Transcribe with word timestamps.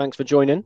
Thanks 0.00 0.16
for 0.16 0.24
joining. 0.24 0.64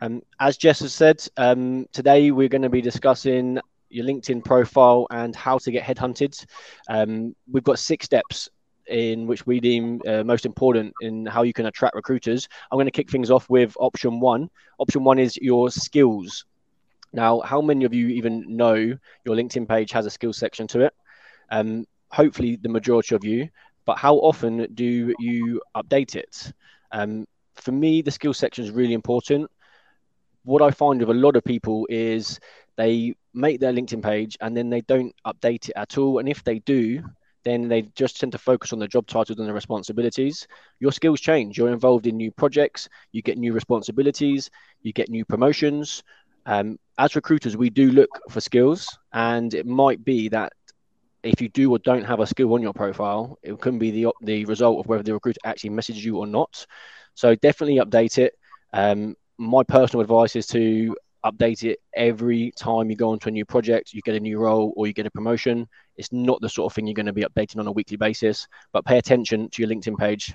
Um, 0.00 0.22
as 0.38 0.56
Jess 0.56 0.78
has 0.78 0.94
said, 0.94 1.26
um, 1.36 1.88
today 1.90 2.30
we're 2.30 2.48
going 2.48 2.62
to 2.62 2.68
be 2.68 2.80
discussing 2.80 3.58
your 3.88 4.06
LinkedIn 4.06 4.44
profile 4.44 5.08
and 5.10 5.34
how 5.34 5.58
to 5.58 5.72
get 5.72 5.82
headhunted. 5.82 6.46
Um, 6.88 7.34
we've 7.50 7.64
got 7.64 7.80
six 7.80 8.04
steps 8.04 8.48
in 8.86 9.26
which 9.26 9.44
we 9.44 9.58
deem 9.58 10.00
uh, 10.06 10.22
most 10.22 10.46
important 10.46 10.94
in 11.00 11.26
how 11.26 11.42
you 11.42 11.52
can 11.52 11.66
attract 11.66 11.96
recruiters. 11.96 12.46
I'm 12.70 12.76
going 12.76 12.86
to 12.86 12.92
kick 12.92 13.10
things 13.10 13.28
off 13.28 13.50
with 13.50 13.74
option 13.80 14.20
one. 14.20 14.48
Option 14.78 15.02
one 15.02 15.18
is 15.18 15.36
your 15.38 15.68
skills. 15.72 16.44
Now, 17.12 17.40
how 17.40 17.60
many 17.60 17.84
of 17.84 17.92
you 17.92 18.06
even 18.06 18.56
know 18.56 18.76
your 18.76 19.34
LinkedIn 19.34 19.68
page 19.68 19.90
has 19.90 20.06
a 20.06 20.10
skills 20.10 20.38
section 20.38 20.68
to 20.68 20.82
it? 20.82 20.94
Um, 21.50 21.86
hopefully, 22.12 22.54
the 22.54 22.68
majority 22.68 23.16
of 23.16 23.24
you. 23.24 23.48
But 23.84 23.98
how 23.98 24.14
often 24.18 24.72
do 24.74 25.12
you 25.18 25.60
update 25.74 26.14
it? 26.14 26.52
Um, 26.92 27.26
for 27.62 27.72
me, 27.72 28.02
the 28.02 28.10
skills 28.10 28.38
section 28.38 28.64
is 28.64 28.70
really 28.70 28.94
important. 28.94 29.50
What 30.44 30.62
I 30.62 30.70
find 30.70 31.00
with 31.00 31.10
a 31.10 31.14
lot 31.14 31.36
of 31.36 31.44
people 31.44 31.86
is 31.90 32.40
they 32.76 33.14
make 33.34 33.60
their 33.60 33.72
LinkedIn 33.72 34.02
page 34.02 34.36
and 34.40 34.56
then 34.56 34.70
they 34.70 34.80
don't 34.82 35.14
update 35.26 35.68
it 35.68 35.76
at 35.76 35.98
all. 35.98 36.18
And 36.18 36.28
if 36.28 36.42
they 36.44 36.60
do, 36.60 37.02
then 37.44 37.68
they 37.68 37.82
just 37.94 38.20
tend 38.20 38.32
to 38.32 38.38
focus 38.38 38.72
on 38.72 38.78
the 38.78 38.88
job 38.88 39.06
titles 39.06 39.38
and 39.38 39.48
the 39.48 39.52
responsibilities. 39.52 40.46
Your 40.78 40.92
skills 40.92 41.20
change. 41.20 41.56
You're 41.56 41.72
involved 41.72 42.06
in 42.06 42.16
new 42.16 42.30
projects, 42.30 42.88
you 43.12 43.22
get 43.22 43.38
new 43.38 43.52
responsibilities, 43.52 44.50
you 44.82 44.92
get 44.92 45.08
new 45.08 45.24
promotions. 45.24 46.02
Um, 46.46 46.78
as 46.98 47.16
recruiters, 47.16 47.56
we 47.56 47.70
do 47.70 47.90
look 47.90 48.10
for 48.30 48.40
skills, 48.40 48.98
and 49.12 49.54
it 49.54 49.66
might 49.66 50.04
be 50.04 50.28
that 50.30 50.52
if 51.22 51.40
you 51.40 51.48
do 51.48 51.70
or 51.70 51.78
don't 51.78 52.04
have 52.04 52.20
a 52.20 52.26
skill 52.26 52.52
on 52.54 52.62
your 52.62 52.72
profile, 52.72 53.38
it 53.42 53.60
can 53.60 53.78
be 53.78 53.90
the 53.90 54.12
the 54.22 54.44
result 54.46 54.80
of 54.80 54.86
whether 54.86 55.02
the 55.02 55.12
recruiter 55.12 55.40
actually 55.44 55.70
messages 55.70 56.04
you 56.04 56.18
or 56.18 56.26
not. 56.26 56.66
So 57.20 57.34
definitely 57.34 57.76
update 57.84 58.16
it. 58.16 58.32
Um, 58.72 59.14
my 59.36 59.62
personal 59.62 60.00
advice 60.00 60.36
is 60.36 60.46
to 60.46 60.96
update 61.22 61.64
it 61.64 61.78
every 61.94 62.50
time 62.56 62.88
you 62.88 62.96
go 62.96 63.10
onto 63.10 63.28
a 63.28 63.30
new 63.30 63.44
project, 63.44 63.92
you 63.92 64.00
get 64.00 64.14
a 64.14 64.20
new 64.20 64.38
role 64.38 64.72
or 64.74 64.86
you 64.86 64.94
get 64.94 65.04
a 65.04 65.10
promotion. 65.10 65.68
It's 65.98 66.10
not 66.12 66.40
the 66.40 66.48
sort 66.48 66.72
of 66.72 66.74
thing 66.74 66.86
you're 66.86 66.94
going 66.94 67.04
to 67.04 67.12
be 67.12 67.24
updating 67.24 67.58
on 67.58 67.66
a 67.66 67.72
weekly 67.72 67.98
basis, 67.98 68.48
but 68.72 68.86
pay 68.86 68.96
attention 68.96 69.50
to 69.50 69.60
your 69.60 69.70
LinkedIn 69.70 69.98
page. 69.98 70.32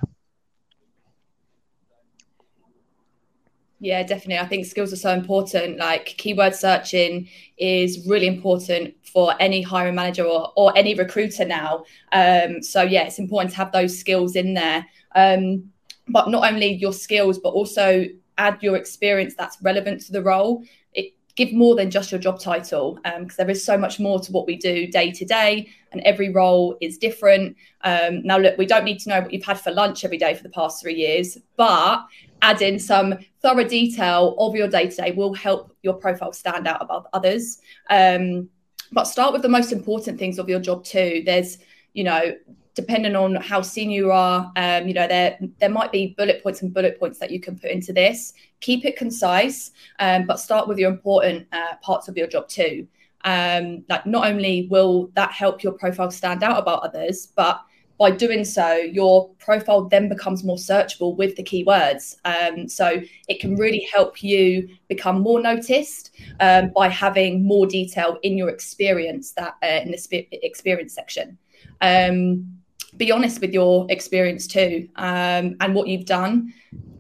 Yeah, 3.80 4.04
definitely. 4.04 4.38
I 4.38 4.46
think 4.46 4.68
skills 4.68 4.94
are 4.94 4.96
so 5.08 5.10
important. 5.10 5.80
Like 5.80 6.06
keyword 6.06 6.54
searching 6.54 7.28
is 7.58 8.08
really 8.08 8.28
important 8.28 8.94
for 9.12 9.34
any 9.40 9.64
hiring 9.64 9.96
manager 9.96 10.26
or, 10.26 10.54
or 10.56 10.78
any 10.78 10.94
recruiter 10.94 11.46
now. 11.46 11.86
Um, 12.12 12.62
so, 12.62 12.84
yeah, 12.84 13.06
it's 13.08 13.18
important 13.18 13.50
to 13.52 13.58
have 13.58 13.72
those 13.72 13.98
skills 13.98 14.36
in 14.36 14.54
there. 14.54 14.86
Um, 15.16 15.72
but 16.08 16.30
not 16.30 16.52
only 16.52 16.74
your 16.74 16.94
skills, 16.94 17.40
but 17.40 17.50
also 17.50 18.06
add 18.38 18.58
your 18.62 18.76
experience 18.76 19.34
that's 19.38 19.62
relevant 19.62 20.02
to 20.02 20.12
the 20.12 20.22
role. 20.22 20.64
It 20.94 21.14
give 21.36 21.54
more 21.54 21.76
than 21.76 21.90
just 21.90 22.12
your 22.12 22.20
job 22.20 22.40
title 22.40 23.00
because 23.04 23.20
um, 23.20 23.28
there 23.38 23.50
is 23.50 23.64
so 23.64 23.78
much 23.78 24.00
more 24.00 24.20
to 24.20 24.32
what 24.32 24.46
we 24.46 24.56
do 24.56 24.88
day 24.88 25.12
to 25.12 25.26
day, 25.26 25.70
and 25.92 26.02
every 26.02 26.30
role 26.30 26.78
is 26.82 26.98
different. 26.98 27.56
Um, 27.82 28.22
now, 28.24 28.38
look, 28.38 28.58
we 28.58 28.66
don't 28.66 28.86
need 28.86 29.00
to 29.00 29.10
know 29.10 29.22
what 29.22 29.34
you've 29.34 29.46
had 29.46 29.60
for 29.60 29.72
lunch 29.72 30.04
every 30.04 30.18
day 30.18 30.34
for 30.34 30.44
the 30.44 30.50
past 30.50 30.82
three 30.82 30.96
years, 30.96 31.38
but 31.58 32.06
add 32.42 32.62
in 32.62 32.78
some 32.80 33.16
thorough 33.42 33.64
detail 33.64 34.36
of 34.38 34.56
your 34.56 34.68
day 34.68 34.88
to 34.90 34.96
day 34.96 35.12
will 35.12 35.34
help 35.34 35.76
your 35.82 35.94
profile 35.94 36.34
stand 36.34 36.68
out 36.68 36.82
above 36.82 37.08
others. 37.14 37.60
Um, 37.90 38.50
but 38.92 39.06
start 39.06 39.34
with 39.34 39.42
the 39.42 39.50
most 39.50 39.72
important 39.72 40.20
things 40.20 40.38
of 40.38 40.48
your 40.48 40.60
job 40.60 40.84
too. 40.84 41.24
There's, 41.26 41.58
you 41.94 42.04
know, 42.04 42.36
depending 42.76 43.16
on 43.16 43.36
how 43.36 43.62
senior 43.62 43.96
you 43.96 44.12
are, 44.12 44.52
um, 44.58 44.88
you 44.88 44.94
know, 44.94 45.08
there 45.08 45.38
there 45.60 45.70
might 45.70 45.92
be 45.92 46.14
bullet 46.18 46.44
points 46.44 46.62
and 46.62 46.74
bullet 46.74 47.00
points 47.00 47.18
that 47.20 47.32
you 47.32 47.40
can 47.40 47.58
put 47.58 47.72
into 47.72 47.94
this. 47.94 48.34
Keep 48.60 48.86
it 48.86 48.98
concise, 48.98 49.72
um, 50.00 50.26
but 50.26 50.40
start 50.40 50.68
with 50.68 50.78
your 50.78 50.92
important 50.92 51.48
uh, 51.52 51.76
parts 51.82 52.08
of 52.08 52.18
your 52.18 52.28
job 52.28 52.48
too. 52.48 52.88
Um, 53.24 53.84
like 53.90 54.06
not 54.06 54.28
only 54.28 54.68
will 54.70 55.10
that 55.16 55.32
help 55.32 55.64
your 55.64 55.74
profile 55.74 56.12
stand 56.12 56.44
out 56.44 56.60
about 56.60 56.84
others, 56.84 57.28
but 57.36 57.62
by 57.98 58.12
doing 58.12 58.44
so, 58.44 58.74
your 58.76 59.30
profile 59.36 59.86
then 59.86 60.10
becomes 60.10 60.44
more 60.44 60.58
searchable 60.58 61.16
with 61.16 61.38
the 61.38 61.44
keywords. 61.44 62.18
Um, 62.26 62.68
so 62.68 63.02
it 63.30 63.40
can 63.40 63.56
really 63.56 63.88
help 63.92 64.22
you 64.22 64.68
become 64.90 65.22
more 65.22 65.40
noticed 65.40 66.12
um, 66.42 66.72
by 66.76 66.90
having 66.90 67.48
more 67.48 67.66
detail 67.66 68.20
in 68.22 68.38
your 68.38 68.50
experience 68.50 69.32
that 69.32 69.56
uh, 69.64 69.80
in 69.82 69.92
the 69.92 70.28
experience 70.44 70.94
section. 70.94 71.38
Um, 71.80 72.55
be 72.98 73.12
honest 73.12 73.42
with 73.42 73.54
your 73.54 73.86
experience 73.90 74.48
too 74.48 74.88
um, 74.96 75.56
and 75.60 75.76
what 75.76 75.88
you've 75.88 76.06
done. 76.06 76.54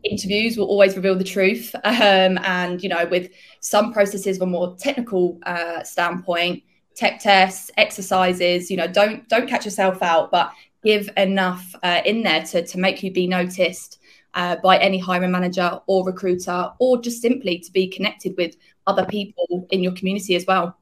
Interviews 0.03 0.57
will 0.57 0.67
always 0.67 0.95
reveal 0.95 1.15
the 1.15 1.23
truth 1.23 1.73
um, 1.83 2.37
and 2.43 2.81
you 2.83 2.89
know 2.89 3.05
with 3.05 3.31
some 3.59 3.91
processes 3.93 4.37
from 4.37 4.49
a 4.49 4.51
more 4.51 4.75
technical 4.77 5.39
uh, 5.43 5.83
standpoint 5.83 6.63
tech 6.95 7.19
tests 7.19 7.69
exercises 7.75 8.71
you 8.71 8.77
know 8.77 8.87
don't 8.87 9.27
don't 9.27 9.49
catch 9.49 9.65
yourself 9.65 10.01
out 10.01 10.31
but 10.31 10.53
give 10.83 11.09
enough 11.17 11.75
uh, 11.83 12.01
in 12.05 12.21
there 12.21 12.43
to, 12.43 12.65
to 12.65 12.77
make 12.77 13.01
you 13.03 13.11
be 13.11 13.27
noticed 13.27 13.99
uh, 14.35 14.55
by 14.57 14.77
any 14.77 14.99
hiring 14.99 15.31
manager 15.31 15.79
or 15.87 16.05
recruiter 16.05 16.71
or 16.79 17.01
just 17.01 17.21
simply 17.21 17.57
to 17.59 17.71
be 17.71 17.87
connected 17.87 18.35
with 18.37 18.55
other 18.85 19.05
people 19.05 19.67
in 19.71 19.81
your 19.81 19.93
community 19.93 20.35
as 20.35 20.45
well. 20.45 20.77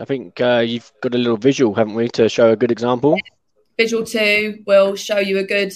I 0.00 0.04
think 0.04 0.40
uh, 0.40 0.64
you've 0.66 0.90
got 1.02 1.14
a 1.14 1.18
little 1.18 1.36
visual 1.36 1.74
haven't 1.74 1.94
we 1.94 2.08
to 2.10 2.28
show 2.28 2.52
a 2.52 2.56
good 2.56 2.70
example 2.70 3.18
Visual 3.78 4.04
2 4.04 4.64
will 4.66 4.96
show 4.96 5.18
you 5.18 5.38
a 5.38 5.44
good 5.44 5.72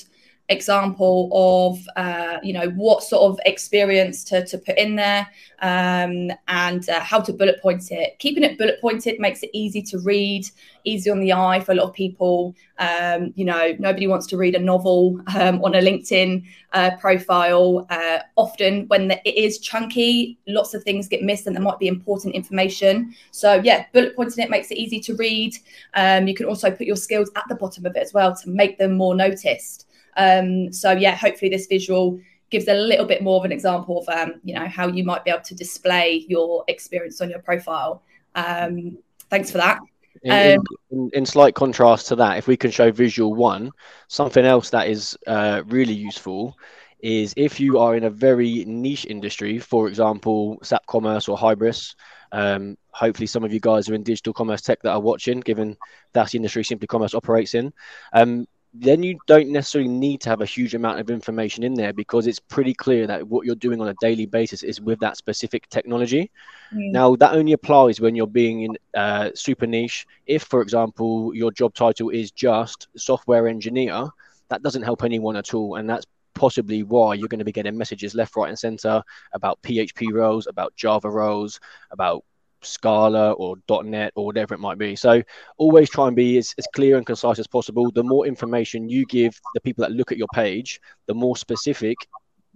example 0.48 1.30
of 1.32 1.78
uh, 1.96 2.38
you 2.42 2.52
know 2.52 2.68
what 2.70 3.02
sort 3.02 3.22
of 3.30 3.40
experience 3.46 4.24
to, 4.24 4.44
to 4.46 4.58
put 4.58 4.76
in 4.76 4.96
there 4.96 5.26
um, 5.60 6.30
and 6.48 6.88
uh, 6.88 7.00
how 7.00 7.20
to 7.20 7.32
bullet 7.32 7.60
point 7.62 7.90
it. 7.90 8.18
Keeping 8.18 8.42
it 8.42 8.58
bullet 8.58 8.80
pointed 8.80 9.18
makes 9.20 9.42
it 9.42 9.50
easy 9.52 9.82
to 9.82 9.98
read 10.00 10.46
easy 10.84 11.10
on 11.10 11.20
the 11.20 11.32
eye 11.32 11.60
for 11.60 11.72
a 11.72 11.74
lot 11.76 11.88
of 11.88 11.94
people. 11.94 12.54
Um, 12.78 13.32
you 13.36 13.44
know 13.44 13.74
nobody 13.78 14.06
wants 14.06 14.26
to 14.28 14.36
read 14.36 14.54
a 14.54 14.58
novel 14.58 15.20
um, 15.34 15.62
on 15.64 15.74
a 15.74 15.80
linkedin 15.80 16.44
uh, 16.72 16.90
profile. 17.00 17.86
Uh, 17.88 18.18
often 18.36 18.86
when 18.88 19.08
the, 19.08 19.28
it 19.28 19.36
is 19.36 19.58
chunky 19.58 20.38
lots 20.48 20.74
of 20.74 20.82
things 20.82 21.08
get 21.08 21.22
missed 21.22 21.46
and 21.46 21.54
there 21.54 21.62
might 21.62 21.78
be 21.78 21.88
important 21.88 22.34
information. 22.34 23.14
So 23.30 23.54
yeah 23.54 23.86
bullet 23.92 24.16
pointing 24.16 24.44
it 24.44 24.50
makes 24.50 24.70
it 24.70 24.78
easy 24.78 25.00
to 25.00 25.14
read. 25.14 25.56
Um, 25.94 26.26
you 26.26 26.34
can 26.34 26.46
also 26.46 26.70
put 26.70 26.86
your 26.86 26.96
skills 26.96 27.30
at 27.36 27.44
the 27.48 27.54
bottom 27.54 27.86
of 27.86 27.96
it 27.96 28.02
as 28.02 28.12
well 28.12 28.34
to 28.36 28.50
make 28.50 28.76
them 28.78 28.96
more 28.96 29.14
noticed 29.14 29.86
um, 30.16 30.72
so 30.72 30.92
yeah, 30.92 31.16
hopefully 31.16 31.50
this 31.50 31.66
visual 31.66 32.20
gives 32.50 32.68
a 32.68 32.74
little 32.74 33.06
bit 33.06 33.22
more 33.22 33.38
of 33.38 33.44
an 33.44 33.52
example 33.52 34.00
of 34.00 34.08
um, 34.08 34.34
you 34.44 34.54
know 34.54 34.66
how 34.66 34.86
you 34.86 35.04
might 35.04 35.24
be 35.24 35.30
able 35.30 35.42
to 35.42 35.54
display 35.54 36.24
your 36.28 36.64
experience 36.68 37.20
on 37.20 37.30
your 37.30 37.40
profile. 37.40 38.02
Um, 38.34 38.98
thanks 39.30 39.50
for 39.50 39.58
that. 39.58 39.80
In, 40.22 40.58
um, 40.58 40.64
in, 40.90 41.10
in, 41.14 41.26
slight 41.26 41.54
contrast 41.54 42.06
to 42.08 42.16
that, 42.16 42.38
if 42.38 42.46
we 42.46 42.56
can 42.56 42.70
show 42.70 42.92
visual 42.92 43.34
one, 43.34 43.72
something 44.08 44.44
else 44.44 44.70
that 44.70 44.88
is 44.88 45.16
uh, 45.26 45.62
really 45.66 45.94
useful 45.94 46.56
is 47.00 47.34
if 47.36 47.58
you 47.58 47.78
are 47.78 47.96
in 47.96 48.04
a 48.04 48.10
very 48.10 48.64
niche 48.66 49.06
industry, 49.06 49.58
for 49.58 49.88
example, 49.88 50.58
SAP 50.62 50.86
Commerce 50.86 51.28
or 51.28 51.36
Hybris. 51.36 51.94
Um, 52.30 52.78
hopefully, 52.92 53.26
some 53.26 53.44
of 53.44 53.52
you 53.52 53.60
guys 53.60 53.88
are 53.88 53.94
in 53.94 54.02
digital 54.02 54.32
commerce 54.32 54.62
tech 54.62 54.80
that 54.82 54.92
are 54.92 55.00
watching, 55.00 55.40
given 55.40 55.76
that's 56.12 56.32
the 56.32 56.38
industry 56.38 56.64
Simply 56.64 56.86
Commerce 56.86 57.14
operates 57.14 57.54
in. 57.54 57.72
Um, 58.12 58.46
then 58.74 59.02
you 59.02 59.18
don't 59.26 59.48
necessarily 59.48 59.90
need 59.90 60.20
to 60.22 60.30
have 60.30 60.40
a 60.40 60.46
huge 60.46 60.74
amount 60.74 60.98
of 60.98 61.10
information 61.10 61.62
in 61.62 61.74
there 61.74 61.92
because 61.92 62.26
it's 62.26 62.38
pretty 62.38 62.72
clear 62.72 63.06
that 63.06 63.26
what 63.28 63.44
you're 63.44 63.54
doing 63.54 63.80
on 63.82 63.88
a 63.88 63.94
daily 64.00 64.24
basis 64.24 64.62
is 64.62 64.80
with 64.80 64.98
that 65.00 65.18
specific 65.18 65.68
technology. 65.68 66.30
Mm. 66.74 66.90
Now, 66.90 67.16
that 67.16 67.34
only 67.34 67.52
applies 67.52 68.00
when 68.00 68.16
you're 68.16 68.26
being 68.26 68.62
in 68.62 68.78
uh, 68.94 69.30
super 69.34 69.66
niche. 69.66 70.06
If, 70.26 70.44
for 70.44 70.62
example, 70.62 71.34
your 71.34 71.52
job 71.52 71.74
title 71.74 72.08
is 72.08 72.30
just 72.30 72.88
software 72.96 73.46
engineer, 73.46 74.08
that 74.48 74.62
doesn't 74.62 74.82
help 74.82 75.04
anyone 75.04 75.36
at 75.36 75.52
all. 75.52 75.76
And 75.76 75.88
that's 75.88 76.06
possibly 76.34 76.82
why 76.82 77.14
you're 77.14 77.28
going 77.28 77.40
to 77.40 77.44
be 77.44 77.52
getting 77.52 77.76
messages 77.76 78.14
left, 78.14 78.36
right, 78.36 78.48
and 78.48 78.58
center 78.58 79.02
about 79.34 79.60
PHP 79.62 80.12
roles, 80.12 80.46
about 80.46 80.74
Java 80.76 81.10
roles, 81.10 81.60
about 81.90 82.24
Scala 82.62 83.32
or 83.32 83.56
.NET 83.84 84.12
or 84.14 84.26
whatever 84.26 84.54
it 84.54 84.60
might 84.60 84.78
be. 84.78 84.96
So 84.96 85.22
always 85.58 85.90
try 85.90 86.06
and 86.06 86.16
be 86.16 86.38
as, 86.38 86.54
as 86.58 86.66
clear 86.74 86.96
and 86.96 87.06
concise 87.06 87.38
as 87.38 87.46
possible. 87.46 87.90
The 87.90 88.04
more 88.04 88.26
information 88.26 88.88
you 88.88 89.04
give 89.06 89.38
the 89.54 89.60
people 89.60 89.82
that 89.82 89.92
look 89.92 90.12
at 90.12 90.18
your 90.18 90.28
page, 90.34 90.80
the 91.06 91.14
more 91.14 91.36
specific 91.36 91.96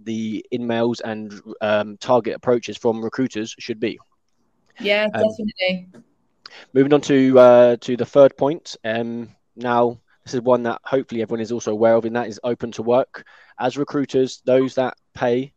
the 0.03 0.45
in-mails 0.51 0.99
and 1.01 1.33
um, 1.61 1.97
target 1.97 2.35
approaches 2.35 2.77
from 2.77 3.03
recruiters 3.03 3.55
should 3.59 3.79
be. 3.79 3.97
Yeah, 4.79 5.07
um, 5.13 5.23
definitely. 5.23 5.89
Moving 6.73 6.93
on 6.93 7.01
to 7.01 7.39
uh, 7.39 7.75
to 7.77 7.97
the 7.97 8.05
third 8.05 8.37
point. 8.37 8.75
Um, 8.85 9.29
now, 9.55 9.99
this 10.23 10.33
is 10.33 10.41
one 10.41 10.63
that 10.63 10.79
hopefully 10.83 11.21
everyone 11.21 11.41
is 11.41 11.51
also 11.51 11.71
aware 11.71 11.95
of, 11.95 12.05
and 12.05 12.15
that 12.15 12.27
is 12.27 12.39
open 12.43 12.71
to 12.73 12.83
work. 12.83 13.25
As 13.59 13.77
recruiters, 13.77 14.41
those 14.45 14.75
that 14.75 14.95
pay 15.13 15.53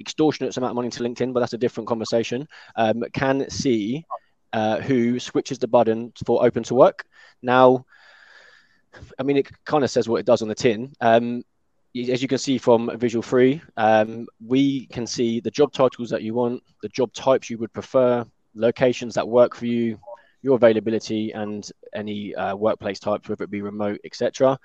extortionate 0.00 0.56
amount 0.56 0.70
of 0.70 0.76
money 0.76 0.90
to 0.90 1.02
LinkedIn, 1.02 1.32
but 1.32 1.40
that's 1.40 1.52
a 1.52 1.58
different 1.58 1.88
conversation, 1.88 2.48
um, 2.76 3.04
can 3.12 3.48
see 3.50 4.04
uh, 4.52 4.80
who 4.80 5.18
switches 5.18 5.58
the 5.58 5.68
button 5.68 6.12
for 6.24 6.44
open 6.44 6.62
to 6.64 6.74
work. 6.74 7.04
Now, 7.42 7.84
I 9.18 9.22
mean, 9.22 9.36
it 9.36 9.50
kind 9.64 9.84
of 9.84 9.90
says 9.90 10.08
what 10.08 10.20
it 10.20 10.26
does 10.26 10.42
on 10.42 10.48
the 10.48 10.54
tin. 10.54 10.92
Um, 11.00 11.42
as 11.94 12.20
you 12.20 12.28
can 12.28 12.38
see 12.38 12.58
from 12.58 12.90
Visual 12.98 13.22
3, 13.22 13.60
um, 13.76 14.26
we 14.44 14.86
can 14.86 15.06
see 15.06 15.40
the 15.40 15.50
job 15.50 15.72
titles 15.72 16.10
that 16.10 16.22
you 16.22 16.34
want, 16.34 16.62
the 16.82 16.88
job 16.90 17.12
types 17.12 17.48
you 17.48 17.58
would 17.58 17.72
prefer, 17.72 18.24
locations 18.54 19.14
that 19.14 19.26
work 19.26 19.54
for 19.54 19.66
you, 19.66 19.98
your 20.42 20.56
availability, 20.56 21.32
and 21.32 21.70
any 21.94 22.34
uh, 22.34 22.54
workplace 22.54 22.98
types, 22.98 23.28
whether 23.28 23.44
it 23.44 23.50
be 23.50 23.62
remote, 23.62 24.00
etc. 24.04 24.58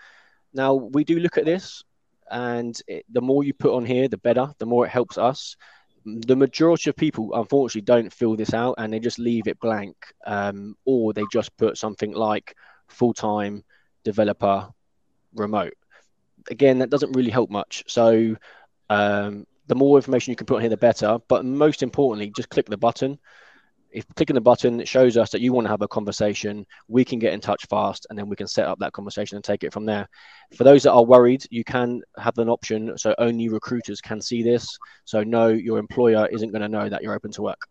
Now, 0.54 0.74
we 0.74 1.04
do 1.04 1.20
look 1.20 1.38
at 1.38 1.46
this, 1.46 1.84
and 2.32 2.80
it, 2.88 3.06
the 3.10 3.22
more 3.22 3.44
you 3.44 3.54
put 3.54 3.76
on 3.76 3.86
here, 3.86 4.08
the 4.08 4.18
better, 4.18 4.54
the 4.60 4.66
more 4.66 4.86
it 4.86 4.90
helps 4.90 5.18
us. 5.18 5.56
The 6.06 6.36
majority 6.36 6.90
of 6.90 6.96
people, 6.96 7.32
unfortunately, 7.34 7.82
don't 7.82 8.12
fill 8.12 8.36
this 8.36 8.54
out 8.54 8.76
and 8.80 8.92
they 8.92 9.00
just 9.00 9.20
leave 9.20 9.48
it 9.48 9.60
blank, 9.60 9.96
um, 10.26 10.76
or 10.86 11.14
they 11.14 11.24
just 11.32 11.56
put 11.58 11.78
something 11.78 12.14
like 12.14 12.56
full 12.88 13.14
time 13.14 13.64
developer 14.04 14.68
remote 15.36 15.74
again, 16.50 16.80
that 16.80 16.90
doesn't 16.90 17.16
really 17.16 17.32
help 17.32 17.50
much. 17.50 17.84
So 17.88 18.36
um, 18.90 19.46
the 19.68 19.76
more 19.76 19.98
information 19.98 20.32
you 20.32 20.36
can 20.36 20.46
put 20.46 20.56
on 20.56 20.62
here, 20.62 20.70
the 20.70 20.78
better. 20.78 21.20
But 21.28 21.46
most 21.46 21.84
importantly, 21.84 22.32
just 22.36 22.50
click 22.50 22.68
the 22.68 22.78
button. 22.78 23.20
If 23.92 24.06
clicking 24.16 24.36
the 24.36 24.42
button, 24.42 24.84
shows 24.86 25.18
us 25.18 25.30
that 25.32 25.42
you 25.42 25.54
want 25.54 25.66
to 25.66 25.72
have 25.72 25.82
a 25.82 25.88
conversation. 25.88 26.66
We 26.88 27.04
can 27.04 27.20
get 27.20 27.34
in 27.34 27.42
touch 27.42 27.66
fast, 27.70 28.08
and 28.10 28.18
then 28.18 28.30
we 28.30 28.36
can 28.36 28.48
set 28.48 28.66
up 28.66 28.80
that 28.80 28.94
conversation 28.94 29.36
and 29.36 29.44
take 29.44 29.64
it 29.64 29.74
from 29.74 29.86
there. 29.86 30.08
For 30.56 30.64
those 30.64 30.84
that 30.84 30.92
are 30.92 31.04
worried, 31.04 31.46
you 31.50 31.64
can 31.64 32.02
have 32.18 32.38
an 32.38 32.50
option 32.50 32.98
so 32.98 33.14
only 33.18 33.50
recruiters 33.50 34.02
can 34.02 34.22
see 34.22 34.44
this. 34.44 34.68
So 35.06 35.24
no, 35.24 35.50
your 35.50 35.78
employer 35.78 36.28
isn't 36.32 36.52
going 36.52 36.62
to 36.62 36.70
know 36.70 36.90
that 36.90 37.04
you're 37.04 37.16
open 37.16 37.32
to 37.32 37.42
work. 37.42 37.62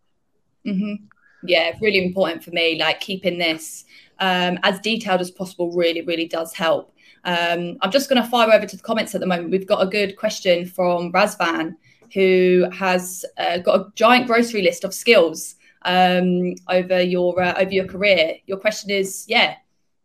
Mm-hmm. 0.66 1.04
Yeah, 1.42 1.72
really 1.80 2.04
important 2.04 2.44
for 2.44 2.50
me. 2.50 2.78
Like 2.78 3.00
keeping 3.00 3.38
this 3.38 3.84
um, 4.18 4.58
as 4.62 4.78
detailed 4.80 5.20
as 5.20 5.30
possible 5.30 5.72
really, 5.72 6.02
really 6.02 6.28
does 6.28 6.52
help. 6.52 6.94
Um, 7.24 7.78
I'm 7.80 7.90
just 7.90 8.08
going 8.08 8.22
to 8.22 8.28
fire 8.28 8.52
over 8.52 8.66
to 8.66 8.76
the 8.76 8.82
comments 8.82 9.14
at 9.14 9.20
the 9.20 9.26
moment. 9.26 9.50
We've 9.50 9.66
got 9.66 9.82
a 9.82 9.86
good 9.86 10.16
question 10.16 10.66
from 10.66 11.12
Razvan, 11.12 11.76
who 12.14 12.66
has 12.72 13.24
uh, 13.38 13.58
got 13.58 13.80
a 13.80 13.92
giant 13.94 14.26
grocery 14.26 14.62
list 14.62 14.84
of 14.84 14.94
skills 14.94 15.56
um, 15.82 16.54
over 16.68 17.00
your 17.00 17.40
uh, 17.40 17.54
over 17.60 17.70
your 17.70 17.86
career. 17.86 18.36
Your 18.46 18.58
question 18.58 18.90
is, 18.90 19.24
yeah, 19.28 19.56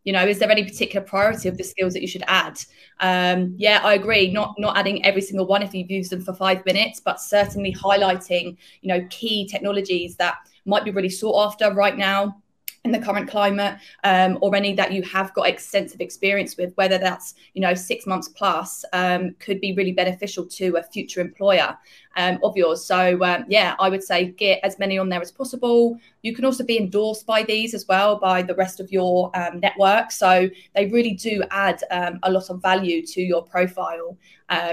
you 0.04 0.12
know, 0.12 0.24
is 0.24 0.38
there 0.38 0.50
any 0.50 0.64
particular 0.64 1.04
priority 1.04 1.48
of 1.48 1.56
the 1.56 1.64
skills 1.64 1.92
that 1.92 2.02
you 2.02 2.08
should 2.08 2.24
add? 2.26 2.58
Um, 3.00 3.54
yeah, 3.56 3.80
I 3.82 3.94
agree. 3.94 4.30
Not 4.30 4.54
not 4.58 4.76
adding 4.76 5.04
every 5.04 5.22
single 5.22 5.46
one 5.46 5.62
if 5.62 5.74
you've 5.74 5.90
used 5.90 6.12
them 6.12 6.22
for 6.22 6.32
five 6.32 6.64
minutes, 6.64 7.00
but 7.00 7.20
certainly 7.20 7.74
highlighting, 7.74 8.56
you 8.82 8.88
know, 8.88 9.06
key 9.10 9.46
technologies 9.46 10.16
that 10.16 10.36
might 10.64 10.84
be 10.84 10.90
really 10.90 11.08
sought 11.08 11.46
after 11.46 11.72
right 11.72 11.96
now 11.96 12.36
in 12.86 12.92
the 12.92 12.98
current 12.98 13.28
climate 13.28 13.78
um, 14.04 14.38
or 14.40 14.54
any 14.54 14.72
that 14.72 14.92
you 14.92 15.02
have 15.02 15.34
got 15.34 15.48
extensive 15.48 16.00
experience 16.00 16.56
with 16.56 16.72
whether 16.76 16.98
that's 16.98 17.34
you 17.54 17.60
know 17.60 17.74
six 17.74 18.06
months 18.06 18.28
plus 18.28 18.84
um, 18.92 19.34
could 19.40 19.60
be 19.60 19.74
really 19.74 19.92
beneficial 19.92 20.46
to 20.46 20.76
a 20.76 20.82
future 20.82 21.20
employer 21.20 21.76
um, 22.16 22.38
of 22.42 22.56
yours. 22.56 22.84
So 22.84 23.22
um, 23.22 23.44
yeah 23.48 23.74
i 23.78 23.88
would 23.88 24.02
say 24.02 24.26
get 24.26 24.60
as 24.62 24.78
many 24.78 24.96
on 24.98 25.08
there 25.08 25.20
as 25.20 25.32
possible. 25.32 25.98
You 26.22 26.34
can 26.34 26.44
also 26.44 26.64
be 26.64 26.78
endorsed 26.78 27.26
by 27.26 27.42
these 27.42 27.74
as 27.74 27.86
well 27.88 28.18
by 28.18 28.42
the 28.42 28.54
rest 28.54 28.80
of 28.80 28.90
your 28.90 29.30
um, 29.36 29.60
network. 29.60 30.10
So 30.10 30.48
they 30.74 30.86
really 30.86 31.14
do 31.14 31.42
add 31.50 31.82
um, 31.90 32.18
a 32.22 32.30
lot 32.30 32.50
of 32.50 32.62
value 32.62 33.04
to 33.06 33.20
your 33.20 33.42
profile. 33.42 34.16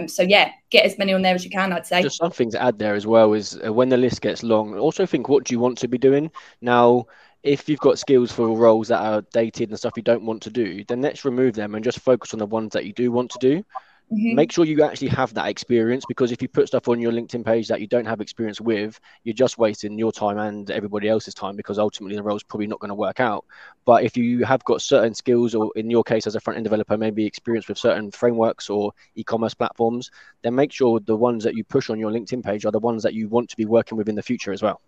So 0.08 0.22
yeah 0.22 0.52
get 0.70 0.86
as 0.86 0.98
many 0.98 1.14
on 1.14 1.22
there 1.22 1.36
as 1.36 1.44
you 1.46 1.52
can 1.52 1.72
i'd 1.72 1.86
say. 1.86 2.02
Just 2.02 2.18
something 2.18 2.52
to 2.52 2.62
add 2.62 2.80
there 2.80 2.96
as 2.96 3.06
well 3.06 3.34
is 3.34 3.60
uh, 3.66 3.72
when 3.72 3.90
the 3.90 3.98
list 3.98 4.22
gets 4.22 4.44
long 4.44 4.78
also 4.78 5.06
think 5.06 5.30
what 5.30 5.46
do 5.46 5.54
you 5.54 5.60
want 5.60 5.78
to 5.80 5.88
be 5.88 5.98
doing? 5.98 6.32
Now 6.62 7.06
if 7.44 7.68
you've 7.68 7.80
got 7.80 8.00
skills 8.00 8.32
for 8.32 8.58
roles 8.58 8.88
that 8.88 9.02
are 9.02 9.22
dated 9.34 9.70
and 9.70 9.78
stuff 9.78 9.94
you 9.98 10.04
don't 10.04 10.24
want 10.24 10.42
to 10.44 10.50
do, 10.50 10.84
then 10.86 11.02
let's 11.02 11.26
remove 11.26 11.56
them 11.56 11.76
and 11.76 11.84
just 11.84 12.00
focus 12.00 12.34
on 12.34 12.40
the 12.40 12.46
ones 12.46 12.72
that 12.72 12.86
you 12.86 12.94
do 12.94 13.12
want 13.12 13.30
to 13.32 13.40
do. 13.40 13.64
Mm-hmm. 14.12 14.36
Make 14.36 14.52
sure 14.52 14.66
you 14.66 14.84
actually 14.84 15.08
have 15.10 15.34
that 15.34 15.48
experience 15.48 16.06
because 16.08 16.32
if 16.32 16.42
you 16.42 16.48
put 16.48 16.68
stuff 16.68 16.88
on 16.88 17.00
your 17.00 17.12
LinkedIn 17.12 17.44
page 17.44 17.68
that 17.68 17.82
you 17.82 17.88
don't 17.88 18.06
have 18.06 18.22
experience 18.22 18.62
with, 18.62 19.00
you're 19.24 19.34
just 19.34 19.58
wasting 19.58 19.98
your 19.98 20.12
time 20.12 20.38
and 20.38 20.70
everybody 20.72 21.10
else's 21.10 21.34
time 21.34 21.56
because 21.56 21.80
ultimately 21.80 22.16
the 22.16 22.24
role's 22.24 22.44
probably 22.44 22.68
not 22.68 22.80
going 22.80 22.90
to 22.90 22.96
work 22.96 23.20
out. 23.20 23.46
But 23.86 24.04
if 24.04 24.16
you 24.16 24.46
have 24.46 24.64
got 24.66 24.82
certain 24.82 25.14
skills, 25.14 25.56
or 25.56 25.72
in 25.76 25.90
your 25.90 26.04
case 26.04 26.28
as 26.28 26.36
a 26.36 26.40
front 26.40 26.58
end 26.58 26.66
developer, 26.66 26.98
maybe 26.98 27.26
experience 27.26 27.68
with 27.68 27.78
certain 27.78 28.12
frameworks 28.12 28.70
or 28.70 28.94
e 29.16 29.24
commerce 29.24 29.54
platforms, 29.54 30.12
then 30.44 30.54
make 30.54 30.72
sure 30.72 31.00
the 31.00 31.16
ones 31.16 31.44
that 31.44 31.56
you 31.56 31.64
push 31.64 31.90
on 31.90 32.00
your 32.00 32.12
LinkedIn 32.12 32.44
page 32.44 32.66
are 32.66 32.72
the 32.72 32.80
ones 32.80 33.04
that 33.04 33.14
you 33.14 33.28
want 33.28 33.50
to 33.50 33.58
be 33.58 33.66
working 33.66 33.98
with 33.98 34.10
in 34.10 34.16
the 34.16 34.24
future 34.24 34.54
as 34.54 34.62
well. 34.62 34.80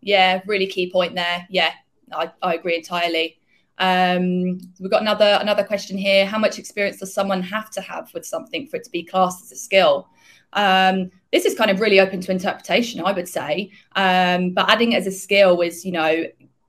Yeah, 0.00 0.42
really 0.46 0.66
key 0.66 0.90
point 0.90 1.14
there. 1.14 1.46
Yeah, 1.48 1.72
I, 2.14 2.32
I 2.42 2.54
agree 2.54 2.76
entirely. 2.76 3.38
Um, 3.78 4.60
we've 4.78 4.90
got 4.90 5.02
another 5.02 5.38
another 5.40 5.64
question 5.64 5.96
here. 5.98 6.26
How 6.26 6.38
much 6.38 6.58
experience 6.58 6.98
does 6.98 7.12
someone 7.12 7.42
have 7.42 7.70
to 7.70 7.80
have 7.80 8.12
with 8.14 8.26
something 8.26 8.66
for 8.66 8.76
it 8.76 8.84
to 8.84 8.90
be 8.90 9.02
classed 9.02 9.42
as 9.42 9.52
a 9.52 9.56
skill? 9.56 10.08
Um, 10.52 11.10
this 11.32 11.44
is 11.46 11.54
kind 11.54 11.70
of 11.70 11.80
really 11.80 11.98
open 11.98 12.20
to 12.20 12.30
interpretation, 12.30 13.00
I 13.04 13.12
would 13.12 13.28
say. 13.28 13.70
Um, 13.96 14.50
but 14.50 14.70
adding 14.70 14.92
it 14.92 14.96
as 14.96 15.06
a 15.06 15.12
skill 15.12 15.60
is, 15.62 15.84
you 15.84 15.92
know, 15.92 16.24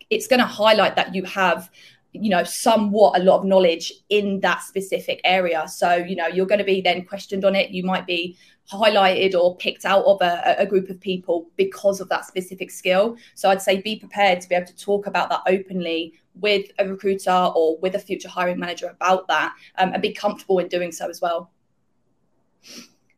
it's 0.09 0.27
going 0.27 0.39
to 0.39 0.45
highlight 0.45 0.95
that 0.95 1.13
you 1.13 1.23
have 1.23 1.69
you 2.13 2.29
know 2.29 2.43
somewhat 2.43 3.19
a 3.19 3.23
lot 3.23 3.39
of 3.39 3.45
knowledge 3.45 3.91
in 4.09 4.39
that 4.39 4.61
specific 4.61 5.19
area 5.23 5.67
so 5.67 5.95
you 5.95 6.15
know 6.15 6.27
you're 6.27 6.45
going 6.45 6.59
to 6.59 6.65
be 6.65 6.79
then 6.81 7.03
questioned 7.03 7.43
on 7.43 7.55
it 7.55 7.71
you 7.71 7.83
might 7.83 8.05
be 8.05 8.37
highlighted 8.71 9.33
or 9.35 9.57
picked 9.57 9.83
out 9.83 10.05
of 10.05 10.21
a, 10.21 10.55
a, 10.57 10.65
group 10.65 10.89
of 10.89 10.99
people 11.01 11.49
because 11.57 11.99
of 11.99 12.07
that 12.07 12.25
specific 12.25 12.71
skill 12.71 13.17
so 13.35 13.49
i'd 13.49 13.61
say 13.61 13.81
be 13.81 13.97
prepared 13.97 14.39
to 14.39 14.47
be 14.47 14.55
able 14.55 14.65
to 14.65 14.75
talk 14.77 15.07
about 15.07 15.29
that 15.29 15.41
openly 15.47 16.13
with 16.35 16.71
a 16.79 16.87
recruiter 16.87 17.51
or 17.55 17.77
with 17.79 17.95
a 17.95 17.99
future 17.99 18.29
hiring 18.29 18.59
manager 18.59 18.87
about 18.87 19.27
that 19.27 19.53
um, 19.79 19.91
and 19.91 20.01
be 20.01 20.13
comfortable 20.13 20.59
in 20.59 20.67
doing 20.67 20.91
so 20.91 21.09
as 21.09 21.19
well 21.19 21.51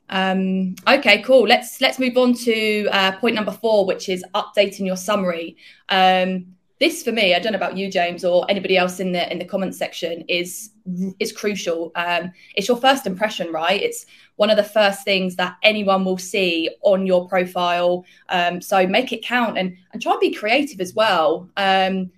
um, 0.09 0.75
okay, 0.87 1.21
cool. 1.23 1.47
Let's 1.47 1.81
let's 1.81 1.97
move 1.97 2.15
on 2.17 2.33
to 2.35 2.87
uh, 2.91 3.17
point 3.17 3.33
number 3.33 3.51
four, 3.51 3.85
which 3.85 4.07
is 4.07 4.23
updating 4.35 4.85
your 4.85 4.97
summary. 4.97 5.57
Um, 5.89 6.54
this 6.79 7.03
for 7.03 7.11
me, 7.11 7.33
I 7.33 7.39
don't 7.39 7.53
know 7.53 7.57
about 7.57 7.77
you, 7.77 7.89
James, 7.89 8.25
or 8.25 8.45
anybody 8.49 8.77
else 8.77 8.99
in 8.99 9.13
the 9.13 9.31
in 9.31 9.39
the 9.39 9.45
comments 9.45 9.77
section, 9.77 10.25
is 10.27 10.71
is 11.19 11.31
crucial. 11.31 11.91
Um, 11.95 12.31
it's 12.55 12.67
your 12.67 12.77
first 12.77 13.07
impression, 13.07 13.51
right? 13.51 13.81
It's 13.81 14.05
one 14.35 14.49
of 14.49 14.57
the 14.57 14.63
first 14.63 15.05
things 15.05 15.37
that 15.37 15.55
anyone 15.63 16.03
will 16.03 16.17
see 16.17 16.69
on 16.81 17.07
your 17.07 17.29
profile. 17.29 18.05
Um, 18.27 18.61
so 18.61 18.85
make 18.85 19.13
it 19.13 19.23
count 19.23 19.57
and 19.57 19.77
and 19.93 20.01
try 20.01 20.11
and 20.11 20.19
be 20.19 20.33
creative 20.33 20.81
as 20.81 20.93
well. 20.93 21.49
Um, 21.55 22.11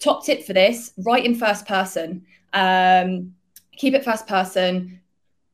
top 0.00 0.24
tip 0.24 0.44
for 0.44 0.52
this: 0.52 0.92
write 0.98 1.24
in 1.24 1.34
first 1.34 1.66
person. 1.66 2.26
Um, 2.52 3.34
keep 3.72 3.94
it 3.94 4.04
first 4.04 4.26
person. 4.26 5.00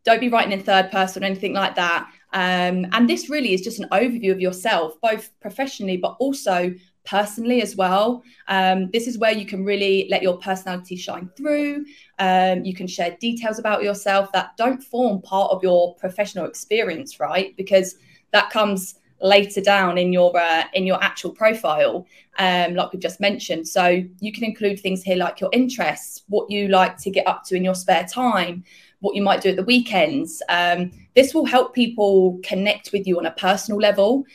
Don't 0.04 0.20
be 0.20 0.28
writing 0.28 0.52
in 0.52 0.62
third 0.62 0.90
person 0.90 1.22
or 1.22 1.26
anything 1.26 1.52
like 1.52 1.76
that. 1.76 2.10
Um, 2.32 2.86
and 2.92 3.08
this 3.08 3.28
really 3.28 3.54
is 3.54 3.60
just 3.60 3.80
an 3.80 3.88
overview 3.90 4.32
of 4.32 4.40
yourself, 4.40 5.00
both 5.00 5.30
professionally 5.40 5.96
but 5.96 6.16
also 6.18 6.72
personally 7.04 7.62
as 7.62 7.76
well. 7.76 8.22
Um, 8.48 8.90
this 8.90 9.06
is 9.06 9.18
where 9.18 9.32
you 9.32 9.46
can 9.46 9.64
really 9.64 10.06
let 10.10 10.22
your 10.22 10.38
personality 10.38 10.96
shine 10.96 11.30
through. 11.36 11.84
Um, 12.18 12.64
you 12.64 12.74
can 12.74 12.86
share 12.86 13.16
details 13.20 13.58
about 13.58 13.82
yourself 13.82 14.30
that 14.32 14.56
don't 14.56 14.82
form 14.82 15.22
part 15.22 15.50
of 15.50 15.62
your 15.62 15.94
professional 15.96 16.46
experience, 16.46 17.18
right? 17.20 17.56
Because 17.56 17.96
that 18.32 18.50
comes 18.50 18.96
later 19.22 19.60
down 19.60 19.98
in 19.98 20.12
your 20.12 20.36
uh, 20.36 20.64
in 20.74 20.86
your 20.86 21.02
actual 21.02 21.30
profile, 21.30 22.06
um, 22.38 22.74
like 22.74 22.92
we've 22.92 23.02
just 23.02 23.20
mentioned. 23.20 23.66
So 23.68 24.02
you 24.20 24.32
can 24.32 24.44
include 24.44 24.80
things 24.80 25.02
here 25.02 25.16
like 25.16 25.40
your 25.40 25.50
interests, 25.52 26.22
what 26.28 26.50
you 26.50 26.68
like 26.68 26.96
to 26.98 27.10
get 27.10 27.26
up 27.26 27.44
to 27.46 27.56
in 27.56 27.64
your 27.64 27.74
spare 27.74 28.04
time. 28.04 28.64
What 29.00 29.14
you 29.14 29.22
might 29.22 29.40
do 29.40 29.48
at 29.48 29.56
the 29.56 29.62
weekends. 29.62 30.42
Um, 30.50 30.90
this 31.14 31.32
will 31.32 31.46
help 31.46 31.74
people 31.74 32.38
connect 32.42 32.92
with 32.92 33.06
you 33.06 33.18
on 33.18 33.24
a 33.24 33.30
personal 33.30 33.80
level. 33.80 34.26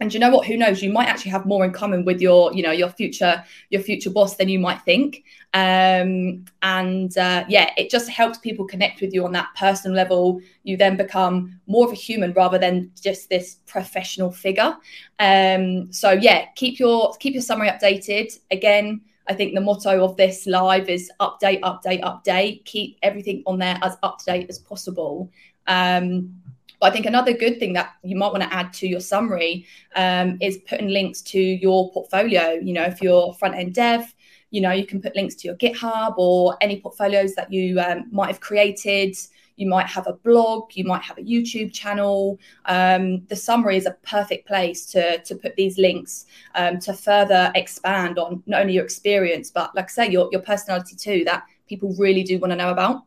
And 0.00 0.12
you 0.12 0.20
know 0.20 0.30
what? 0.30 0.46
Who 0.46 0.56
knows? 0.56 0.82
You 0.82 0.92
might 0.92 1.08
actually 1.08 1.30
have 1.30 1.46
more 1.46 1.64
in 1.64 1.72
common 1.72 2.04
with 2.04 2.20
your 2.20 2.52
you 2.52 2.62
know 2.62 2.72
your 2.72 2.88
future 2.88 3.44
your 3.70 3.80
future 3.80 4.10
boss 4.10 4.36
than 4.36 4.48
you 4.48 4.58
might 4.58 4.82
think. 4.82 5.24
Um, 5.52 6.44
and 6.62 7.16
uh, 7.16 7.44
yeah 7.48 7.70
it 7.76 7.90
just 7.90 8.08
helps 8.08 8.38
people 8.38 8.66
connect 8.66 9.00
with 9.00 9.14
you 9.14 9.24
on 9.24 9.32
that 9.32 9.48
personal 9.56 9.96
level. 9.96 10.40
You 10.64 10.76
then 10.76 10.96
become 10.96 11.60
more 11.66 11.86
of 11.86 11.92
a 11.92 11.96
human 11.96 12.32
rather 12.32 12.58
than 12.58 12.90
just 13.00 13.28
this 13.28 13.56
professional 13.66 14.32
figure. 14.32 14.76
Um, 15.20 15.92
so 15.92 16.10
yeah 16.10 16.46
keep 16.56 16.78
your 16.78 17.14
keep 17.20 17.34
your 17.34 17.42
summary 17.42 17.68
updated. 17.68 18.38
Again 18.50 19.00
I 19.26 19.34
think 19.34 19.54
the 19.54 19.60
motto 19.60 20.04
of 20.04 20.16
this 20.16 20.46
live 20.46 20.88
is 20.88 21.10
update, 21.20 21.60
update, 21.60 22.02
update. 22.02 22.64
Keep 22.64 22.98
everything 23.02 23.42
on 23.46 23.58
there 23.58 23.78
as 23.82 23.96
up 24.02 24.18
to 24.18 24.24
date 24.26 24.46
as 24.50 24.58
possible. 24.58 25.30
Um, 25.66 26.42
but 26.80 26.90
I 26.90 26.94
think 26.94 27.06
another 27.06 27.32
good 27.32 27.58
thing 27.58 27.72
that 27.74 27.92
you 28.02 28.16
might 28.16 28.32
want 28.32 28.42
to 28.42 28.52
add 28.52 28.72
to 28.74 28.88
your 28.88 29.00
summary 29.00 29.66
um, 29.96 30.38
is 30.40 30.58
putting 30.68 30.88
links 30.88 31.22
to 31.22 31.40
your 31.40 31.90
portfolio. 31.92 32.52
You 32.52 32.72
know, 32.72 32.84
if 32.84 33.00
you're 33.00 33.32
front 33.34 33.54
end 33.54 33.74
dev, 33.74 34.14
you 34.50 34.60
know, 34.60 34.70
you 34.70 34.86
can 34.86 35.00
put 35.00 35.16
links 35.16 35.34
to 35.36 35.48
your 35.48 35.56
GitHub 35.56 36.14
or 36.16 36.56
any 36.60 36.80
portfolios 36.80 37.34
that 37.34 37.52
you 37.52 37.80
um, 37.80 38.06
might 38.12 38.28
have 38.28 38.40
created. 38.40 39.16
You 39.56 39.68
might 39.68 39.86
have 39.86 40.06
a 40.08 40.12
blog, 40.12 40.70
you 40.74 40.84
might 40.84 41.02
have 41.02 41.18
a 41.18 41.22
YouTube 41.22 41.72
channel. 41.72 42.38
Um, 42.64 43.24
the 43.26 43.36
summary 43.36 43.76
is 43.76 43.86
a 43.86 43.96
perfect 44.02 44.48
place 44.48 44.84
to, 44.86 45.18
to 45.18 45.34
put 45.36 45.54
these 45.54 45.78
links 45.78 46.26
um, 46.56 46.80
to 46.80 46.92
further 46.92 47.52
expand 47.54 48.18
on 48.18 48.42
not 48.46 48.62
only 48.62 48.74
your 48.74 48.84
experience, 48.84 49.50
but 49.50 49.74
like 49.74 49.86
I 49.86 49.88
say, 49.88 50.10
your, 50.10 50.28
your 50.32 50.42
personality 50.42 50.96
too, 50.96 51.24
that 51.24 51.44
people 51.68 51.94
really 51.98 52.24
do 52.24 52.38
want 52.38 52.50
to 52.50 52.56
know 52.56 52.70
about. 52.70 53.04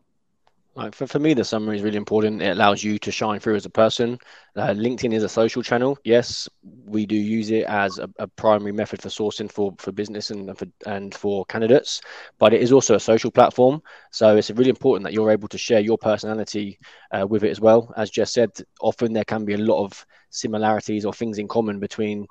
Like 0.78 0.94
for, 0.94 1.08
for 1.08 1.18
me, 1.18 1.34
the 1.34 1.44
summary 1.44 1.76
is 1.76 1.82
really 1.82 1.96
important. 1.96 2.40
It 2.40 2.50
allows 2.50 2.84
you 2.84 3.00
to 3.00 3.10
shine 3.10 3.40
through 3.40 3.56
as 3.56 3.66
a 3.66 3.70
person. 3.70 4.16
Uh, 4.54 4.68
LinkedIn 4.68 5.12
is 5.12 5.24
a 5.24 5.28
social 5.28 5.60
channel. 5.60 5.98
Yes, 6.04 6.48
we 6.86 7.04
do 7.04 7.16
use 7.16 7.50
it 7.50 7.64
as 7.64 7.98
a, 7.98 8.08
a, 8.20 8.28
primary 8.28 8.70
method 8.70 9.02
for 9.02 9.08
sourcing 9.08 9.50
for, 9.50 9.74
for 9.78 9.90
business 9.90 10.30
and 10.30 10.56
for, 10.56 10.66
and 10.86 11.12
for 11.12 11.44
candidates, 11.46 12.00
but 12.38 12.54
it 12.54 12.62
is 12.62 12.70
also 12.70 12.94
a 12.94 13.00
social 13.00 13.32
platform. 13.32 13.82
So 14.12 14.36
it's 14.36 14.52
really 14.52 14.70
important 14.70 15.02
that 15.02 15.12
you're 15.12 15.32
able 15.32 15.48
to 15.48 15.58
share 15.58 15.80
your 15.80 15.98
personality 15.98 16.78
uh, 17.10 17.26
with 17.26 17.42
it 17.42 17.50
as 17.50 17.60
well. 17.60 17.92
As 17.96 18.08
Jess 18.08 18.32
said, 18.32 18.50
often 18.80 19.12
there 19.12 19.24
can 19.24 19.44
be 19.44 19.54
a 19.54 19.58
lot 19.58 19.84
of 19.84 20.06
similarities 20.30 21.04
or 21.04 21.12
things 21.12 21.38
in 21.38 21.48
common 21.48 21.80
between 21.80 22.28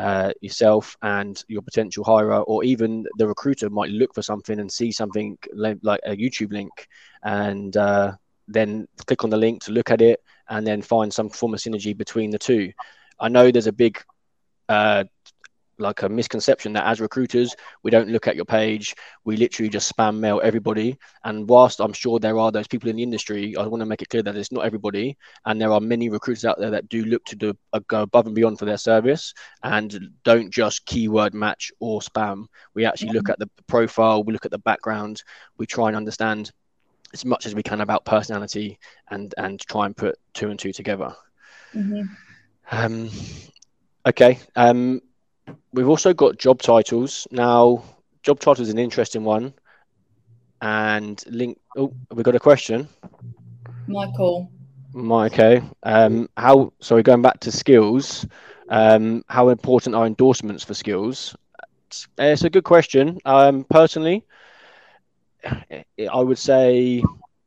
uh, 0.00 0.32
yourself 0.40 0.96
and 1.02 1.44
your 1.48 1.62
potential 1.62 2.02
hirer, 2.04 2.42
or 2.46 2.64
even 2.64 3.04
the 3.18 3.26
recruiter 3.26 3.68
might 3.68 3.90
look 3.90 4.14
for 4.14 4.22
something 4.22 4.58
and 4.60 4.72
see 4.72 4.90
something 4.90 5.36
like 5.52 6.00
a 6.06 6.16
YouTube 6.16 6.52
link, 6.52 6.88
and 7.22 7.76
uh, 7.76 8.12
then 8.48 8.88
click 9.06 9.24
on 9.24 9.30
the 9.30 9.36
link 9.36 9.62
to 9.62 9.72
look 9.72 9.90
at 9.90 10.00
it, 10.00 10.18
and 10.48 10.66
then 10.66 10.80
find 10.80 11.12
some 11.12 11.28
form 11.28 11.52
of 11.54 11.60
synergy 11.60 11.94
between 11.94 12.30
the 12.30 12.38
two. 12.38 12.72
I 13.18 13.28
know 13.28 13.50
there's 13.50 13.66
a 13.66 13.72
big 13.72 14.02
uh, 14.70 15.04
like 15.80 16.02
a 16.02 16.08
misconception 16.08 16.72
that 16.72 16.86
as 16.86 17.00
recruiters 17.00 17.54
we 17.82 17.90
don't 17.90 18.08
look 18.08 18.28
at 18.28 18.36
your 18.36 18.44
page. 18.44 18.94
We 19.24 19.36
literally 19.36 19.68
just 19.68 19.94
spam 19.94 20.18
mail 20.18 20.40
everybody. 20.42 20.98
And 21.24 21.48
whilst 21.48 21.80
i'm 21.80 21.92
sure 21.92 22.18
there 22.18 22.38
are 22.38 22.52
those 22.52 22.68
people 22.68 22.88
in 22.88 22.96
the 22.96 23.02
industry 23.02 23.56
i 23.56 23.66
want 23.66 23.80
to 23.80 23.86
make 23.86 24.02
it 24.02 24.08
clear 24.08 24.22
that 24.22 24.36
it's 24.36 24.52
not 24.52 24.64
everybody. 24.64 25.16
And 25.46 25.60
there 25.60 25.72
are 25.72 25.80
many 25.80 26.08
recruiters 26.08 26.44
out 26.44 26.58
there 26.58 26.70
that 26.70 26.88
do 26.88 27.04
look 27.04 27.24
to 27.26 27.36
do 27.36 27.54
uh, 27.72 27.80
go 27.88 28.02
above 28.02 28.26
and 28.26 28.34
beyond 28.34 28.58
for 28.58 28.64
their 28.64 28.76
service 28.76 29.34
and 29.62 30.10
don't 30.24 30.50
just 30.50 30.86
keyword 30.86 31.34
match 31.34 31.72
or 31.80 32.00
spam. 32.00 32.46
We 32.74 32.84
actually 32.84 33.12
look 33.12 33.28
at 33.28 33.38
the 33.38 33.48
profile 33.66 34.22
we 34.22 34.32
look 34.32 34.46
at 34.46 34.50
the 34.50 34.58
background 34.58 35.22
we 35.56 35.66
try 35.66 35.88
and 35.88 35.96
understand 35.96 36.52
as 37.12 37.24
much 37.24 37.46
as 37.46 37.54
we 37.54 37.62
can 37.62 37.80
about 37.80 38.04
personality 38.04 38.78
and 39.10 39.34
and 39.38 39.60
try 39.60 39.86
and 39.86 39.96
put 39.96 40.16
two 40.34 40.50
and 40.50 40.58
two 40.58 40.72
together. 40.72 41.14
Mm-hmm. 41.74 42.02
um 42.72 43.10
okay 44.04 44.38
um 44.56 45.00
we've 45.72 45.88
also 45.88 46.12
got 46.12 46.38
job 46.38 46.62
titles. 46.62 47.26
Now, 47.30 47.82
job 48.22 48.40
title 48.40 48.62
is 48.62 48.70
an 48.70 48.78
interesting 48.78 49.24
one. 49.24 49.54
And 50.62 51.22
link. 51.26 51.58
Oh, 51.76 51.94
we 52.12 52.22
got 52.22 52.34
a 52.34 52.40
question. 52.40 52.88
Michael. 53.86 54.50
Okay. 54.94 55.62
Um, 55.82 56.28
how? 56.36 56.72
Sorry, 56.80 57.02
going 57.02 57.22
back 57.22 57.40
to 57.40 57.52
skills. 57.52 58.26
Um, 58.68 59.24
how 59.28 59.48
important 59.48 59.96
are 59.96 60.06
endorsements 60.06 60.62
for 60.62 60.74
skills? 60.74 61.34
It's, 61.88 62.06
it's 62.18 62.44
a 62.44 62.50
good 62.50 62.64
question. 62.64 63.18
Um, 63.24 63.64
personally, 63.64 64.24
I 65.44 66.20
would 66.20 66.38
say 66.38 67.02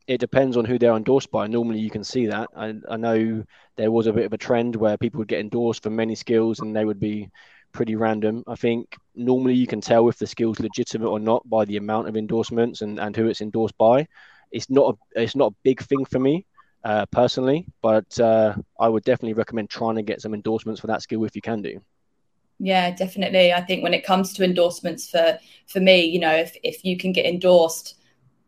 it 0.08 0.20
depends 0.20 0.58
on 0.58 0.66
who 0.66 0.78
they're 0.78 0.96
endorsed 0.96 1.32
by. 1.32 1.48
Normally, 1.48 1.80
you 1.80 1.90
can 1.90 2.04
see 2.04 2.26
that. 2.28 2.50
I, 2.56 2.74
I 2.90 2.98
know 2.98 3.44
there 3.78 3.92
was 3.92 4.08
a 4.08 4.14
bit 4.14 4.26
of 4.26 4.34
a 4.34 4.38
trend 4.38 4.76
where 4.76 4.98
people 4.98 5.20
would 5.20 5.28
get 5.28 5.40
endorsed 5.40 5.84
for 5.84 5.90
many 5.90 6.16
skills, 6.16 6.60
and 6.60 6.76
they 6.76 6.86
would 6.86 7.00
be 7.00 7.30
pretty 7.74 7.96
random. 7.96 8.44
I 8.48 8.56
think 8.56 8.96
normally 9.16 9.56
you 9.56 9.68
can 9.68 9.82
tell 9.82 10.08
if 10.08 10.18
the 10.18 10.28
skill's 10.28 10.60
legitimate 10.60 11.10
or 11.10 11.20
not 11.20 11.48
by 11.50 11.66
the 11.66 11.78
amount 11.78 12.08
of 12.08 12.16
endorsements 12.16 12.82
and, 12.82 13.00
and 13.00 13.16
who 13.16 13.28
it's 13.28 13.42
endorsed 13.42 13.78
by. 13.78 14.08
It's 14.52 14.70
not 14.70 14.96
a 14.96 15.22
it's 15.22 15.36
not 15.36 15.52
a 15.52 15.56
big 15.64 15.82
thing 15.82 16.06
for 16.06 16.20
me 16.20 16.46
uh, 16.84 17.06
personally, 17.08 17.66
but 17.82 18.20
uh, 18.20 18.56
I 18.80 18.88
would 18.88 19.04
definitely 19.04 19.34
recommend 19.34 19.70
trying 19.70 19.96
to 19.96 20.04
get 20.04 20.22
some 20.22 20.34
endorsements 20.34 20.80
for 20.80 20.88
that 20.88 21.02
skill 21.02 21.26
if 21.26 21.36
you 21.36 21.42
can 21.42 21.62
do. 21.62 21.82
Yeah, 22.60 22.92
definitely. 22.92 23.52
I 23.52 23.62
think 23.62 23.84
when 23.84 23.94
it 23.94 24.06
comes 24.06 24.34
to 24.34 24.44
endorsements 24.44 25.10
for 25.10 25.38
for 25.68 25.80
me, 25.80 26.06
you 26.06 26.20
know, 26.20 26.36
if 26.36 26.56
if 26.64 26.86
you 26.86 26.98
can 26.98 27.12
get 27.12 27.26
endorsed 27.26 28.00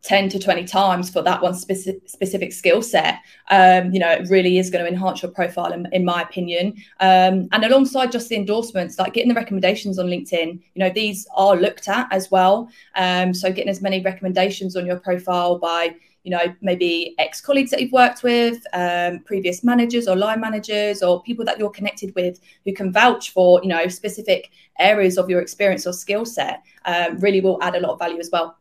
10 0.06 0.28
to 0.28 0.38
20 0.38 0.64
times 0.64 1.10
for 1.10 1.20
that 1.20 1.42
one 1.42 1.52
specific, 1.52 2.08
specific 2.08 2.52
skill 2.52 2.80
set. 2.80 3.18
Um, 3.50 3.92
you 3.92 3.98
know 3.98 4.10
it 4.10 4.28
really 4.30 4.58
is 4.58 4.70
going 4.70 4.84
to 4.84 4.90
enhance 4.90 5.20
your 5.20 5.32
profile 5.32 5.72
in, 5.72 5.88
in 5.92 6.04
my 6.04 6.22
opinion. 6.22 6.76
Um, 7.00 7.48
and 7.52 7.64
alongside 7.64 8.12
just 8.12 8.28
the 8.28 8.36
endorsements 8.36 8.98
like 8.98 9.14
getting 9.14 9.28
the 9.28 9.34
recommendations 9.34 9.98
on 9.98 10.06
linkedin 10.06 10.60
you 10.74 10.80
know 10.80 10.90
these 10.90 11.26
are 11.34 11.56
looked 11.56 11.88
at 11.88 12.06
as 12.12 12.30
well. 12.30 12.68
Um, 12.94 13.34
so 13.34 13.52
getting 13.52 13.68
as 13.68 13.82
many 13.82 14.00
recommendations 14.00 14.76
on 14.76 14.86
your 14.86 15.00
profile 15.00 15.58
by 15.58 15.96
you 16.22 16.30
know 16.30 16.54
maybe 16.60 17.14
ex-colleagues 17.18 17.70
that 17.70 17.80
you've 17.80 17.92
worked 17.92 18.22
with 18.22 18.64
um, 18.74 19.20
previous 19.20 19.64
managers 19.64 20.06
or 20.06 20.14
line 20.14 20.40
managers 20.40 21.02
or 21.02 21.22
people 21.22 21.44
that 21.44 21.58
you're 21.58 21.70
connected 21.70 22.14
with 22.14 22.38
who 22.64 22.72
can 22.72 22.92
vouch 22.92 23.30
for 23.30 23.60
you 23.62 23.68
know 23.68 23.88
specific 23.88 24.50
areas 24.78 25.18
of 25.18 25.28
your 25.28 25.40
experience 25.40 25.84
or 25.84 25.92
skill 25.92 26.24
set 26.24 26.62
um, 26.84 27.18
really 27.18 27.40
will 27.40 27.60
add 27.60 27.74
a 27.74 27.80
lot 27.80 27.92
of 27.92 27.98
value 27.98 28.20
as 28.20 28.30
well 28.32 28.56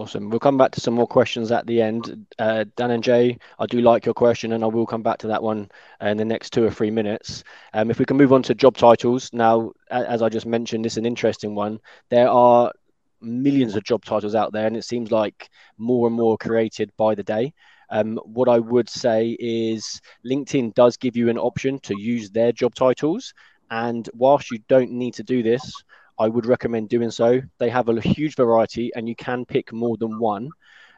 Awesome. 0.00 0.30
We'll 0.30 0.40
come 0.40 0.56
back 0.56 0.70
to 0.72 0.80
some 0.80 0.94
more 0.94 1.06
questions 1.06 1.52
at 1.52 1.66
the 1.66 1.82
end. 1.82 2.26
Uh, 2.38 2.64
Dan 2.74 2.90
and 2.92 3.04
Jay, 3.04 3.36
I 3.58 3.66
do 3.66 3.82
like 3.82 4.06
your 4.06 4.14
question, 4.14 4.54
and 4.54 4.64
I 4.64 4.66
will 4.66 4.86
come 4.86 5.02
back 5.02 5.18
to 5.18 5.26
that 5.26 5.42
one 5.42 5.70
in 6.00 6.16
the 6.16 6.24
next 6.24 6.54
two 6.54 6.64
or 6.64 6.70
three 6.70 6.90
minutes. 6.90 7.44
Um, 7.74 7.90
if 7.90 7.98
we 7.98 8.06
can 8.06 8.16
move 8.16 8.32
on 8.32 8.42
to 8.44 8.54
job 8.54 8.78
titles. 8.78 9.28
Now, 9.34 9.72
as 9.90 10.22
I 10.22 10.30
just 10.30 10.46
mentioned, 10.46 10.86
this 10.86 10.94
is 10.94 10.96
an 10.96 11.04
interesting 11.04 11.54
one. 11.54 11.80
There 12.08 12.30
are 12.30 12.72
millions 13.20 13.76
of 13.76 13.84
job 13.84 14.06
titles 14.06 14.34
out 14.34 14.54
there, 14.54 14.66
and 14.66 14.74
it 14.74 14.84
seems 14.84 15.12
like 15.12 15.50
more 15.76 16.06
and 16.06 16.16
more 16.16 16.38
created 16.38 16.90
by 16.96 17.14
the 17.14 17.22
day. 17.22 17.52
Um, 17.90 18.18
what 18.24 18.48
I 18.48 18.58
would 18.58 18.88
say 18.88 19.36
is 19.38 20.00
LinkedIn 20.24 20.72
does 20.72 20.96
give 20.96 21.14
you 21.14 21.28
an 21.28 21.36
option 21.36 21.78
to 21.80 22.00
use 22.00 22.30
their 22.30 22.52
job 22.52 22.74
titles. 22.74 23.34
And 23.70 24.08
whilst 24.14 24.50
you 24.50 24.60
don't 24.66 24.92
need 24.92 25.12
to 25.14 25.22
do 25.22 25.42
this, 25.42 25.74
I 26.20 26.28
would 26.28 26.44
recommend 26.44 26.90
doing 26.90 27.10
so. 27.10 27.40
They 27.58 27.70
have 27.70 27.88
a 27.88 27.98
huge 27.98 28.36
variety 28.36 28.92
and 28.94 29.08
you 29.08 29.16
can 29.16 29.46
pick 29.46 29.72
more 29.72 29.96
than 29.96 30.18
one. 30.18 30.50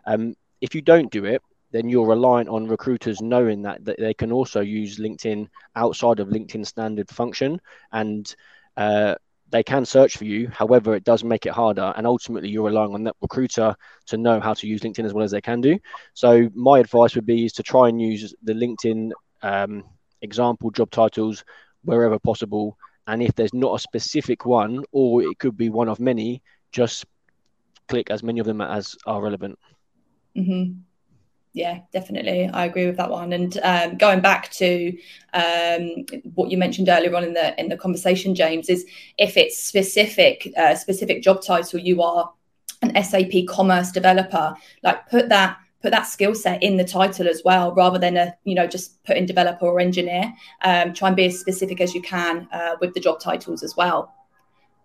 Um, 0.05 0.35
if 0.61 0.75
you 0.75 0.83
don't 0.83 1.13
do 1.13 1.25
it, 1.25 1.41
then 1.71 1.89
you're 1.89 2.09
reliant 2.09 2.49
on 2.49 2.67
recruiters 2.67 3.23
knowing 3.23 3.63
that, 3.63 3.85
that 3.85 4.01
they 4.01 4.15
can 4.15 4.33
also 4.33 4.61
use 4.61 4.99
LinkedIn 4.99 5.49
outside 5.77 6.19
of 6.19 6.29
LinkedIn 6.29 6.67
standard 6.67 7.09
function 7.09 7.61
and 7.93 8.35
uh, 8.77 9.15
they 9.49 9.63
can 9.63 9.85
search 9.85 10.17
for 10.17 10.25
you. 10.25 10.49
However, 10.49 10.97
it 10.97 11.05
does 11.05 11.23
make 11.23 11.47
it 11.47 11.53
harder. 11.53 11.93
And 11.97 12.05
ultimately, 12.05 12.49
you're 12.49 12.67
relying 12.67 12.93
on 12.93 13.05
that 13.05 13.17
recruiter 13.23 13.77
to 14.07 14.17
know 14.17 14.41
how 14.41 14.55
to 14.55 14.67
use 14.67 14.81
LinkedIn 14.81 15.05
as 15.05 15.15
well 15.15 15.25
as 15.25 15.31
they 15.31 15.41
can 15.41 15.61
do. 15.61 15.79
So, 16.15 16.51
my 16.55 16.81
advice 16.81 17.15
would 17.15 17.27
be 17.27 17.45
is 17.45 17.53
to 17.55 17.63
try 17.63 17.89
and 17.89 18.01
use 18.01 18.35
the 18.43 18.55
LinkedIn 18.55 19.13
um, 19.43 19.85
example 20.21 20.71
job 20.73 20.91
titles 20.91 21.45
wherever 21.85 22.19
possible 22.19 22.77
and 23.07 23.23
if 23.23 23.35
there's 23.35 23.55
not 23.55 23.75
a 23.75 23.79
specific 23.79 24.47
one, 24.47 24.85
or 24.93 25.23
it 25.23 25.39
could 25.39 25.57
be 25.57 25.69
one 25.69 25.89
of 25.89 26.01
many, 26.01 26.43
just 26.71 27.05
click 27.89 28.11
as 28.11 28.23
many 28.23 28.41
of 28.41 28.47
them 28.47 28.61
as 28.61 28.97
are 29.07 29.21
relevant. 29.21 29.59
Mm-hmm. 30.37 30.81
Yeah, 31.55 31.81
definitely. 31.93 32.49
I 32.49 32.65
agree 32.65 32.87
with 32.87 32.97
that 32.97 33.11
one. 33.11 33.35
And 33.35 33.59
um, 33.63 33.99
going 33.99 34.21
back 34.21 34.51
to 34.53 34.97
um, 35.35 36.07
what 36.35 36.51
you 36.51 36.57
mentioned 36.57 36.89
earlier 36.89 37.15
on 37.15 37.25
in 37.25 37.35
the 37.35 37.59
in 37.61 37.69
the 37.69 37.77
conversation, 37.77 38.35
James, 38.35 38.71
is 38.71 38.87
if 39.19 39.37
it's 39.37 39.59
specific 39.59 40.51
uh, 40.57 40.75
specific 40.75 41.23
job 41.23 41.43
title, 41.43 41.79
you 41.79 42.01
are 42.01 42.33
an 42.81 43.03
SAP 43.05 43.47
commerce 43.47 43.93
developer, 43.93 44.55
like 44.83 45.07
put 45.11 45.29
that 45.29 45.59
put 45.83 45.91
that 45.91 46.07
skill 46.07 46.35
set 46.35 46.63
in 46.63 46.77
the 46.77 46.85
title 46.85 47.29
as 47.29 47.43
well, 47.45 47.75
rather 47.75 47.99
than 47.99 48.17
a 48.17 48.35
you 48.45 48.55
know 48.55 48.67
just 48.67 49.03
put 49.05 49.17
in 49.17 49.27
developer 49.27 49.67
or 49.67 49.81
engineer. 49.81 50.33
Um, 50.63 50.93
try 50.95 51.09
and 51.09 51.17
be 51.17 51.27
as 51.27 51.39
specific 51.39 51.81
as 51.81 51.95
you 51.95 52.03
can 52.03 52.49
uh, 52.53 52.77
with 52.81 52.95
the 52.95 53.01
job 53.01 53.21
titles 53.21 53.63
as 53.63 53.77
well. 53.77 54.15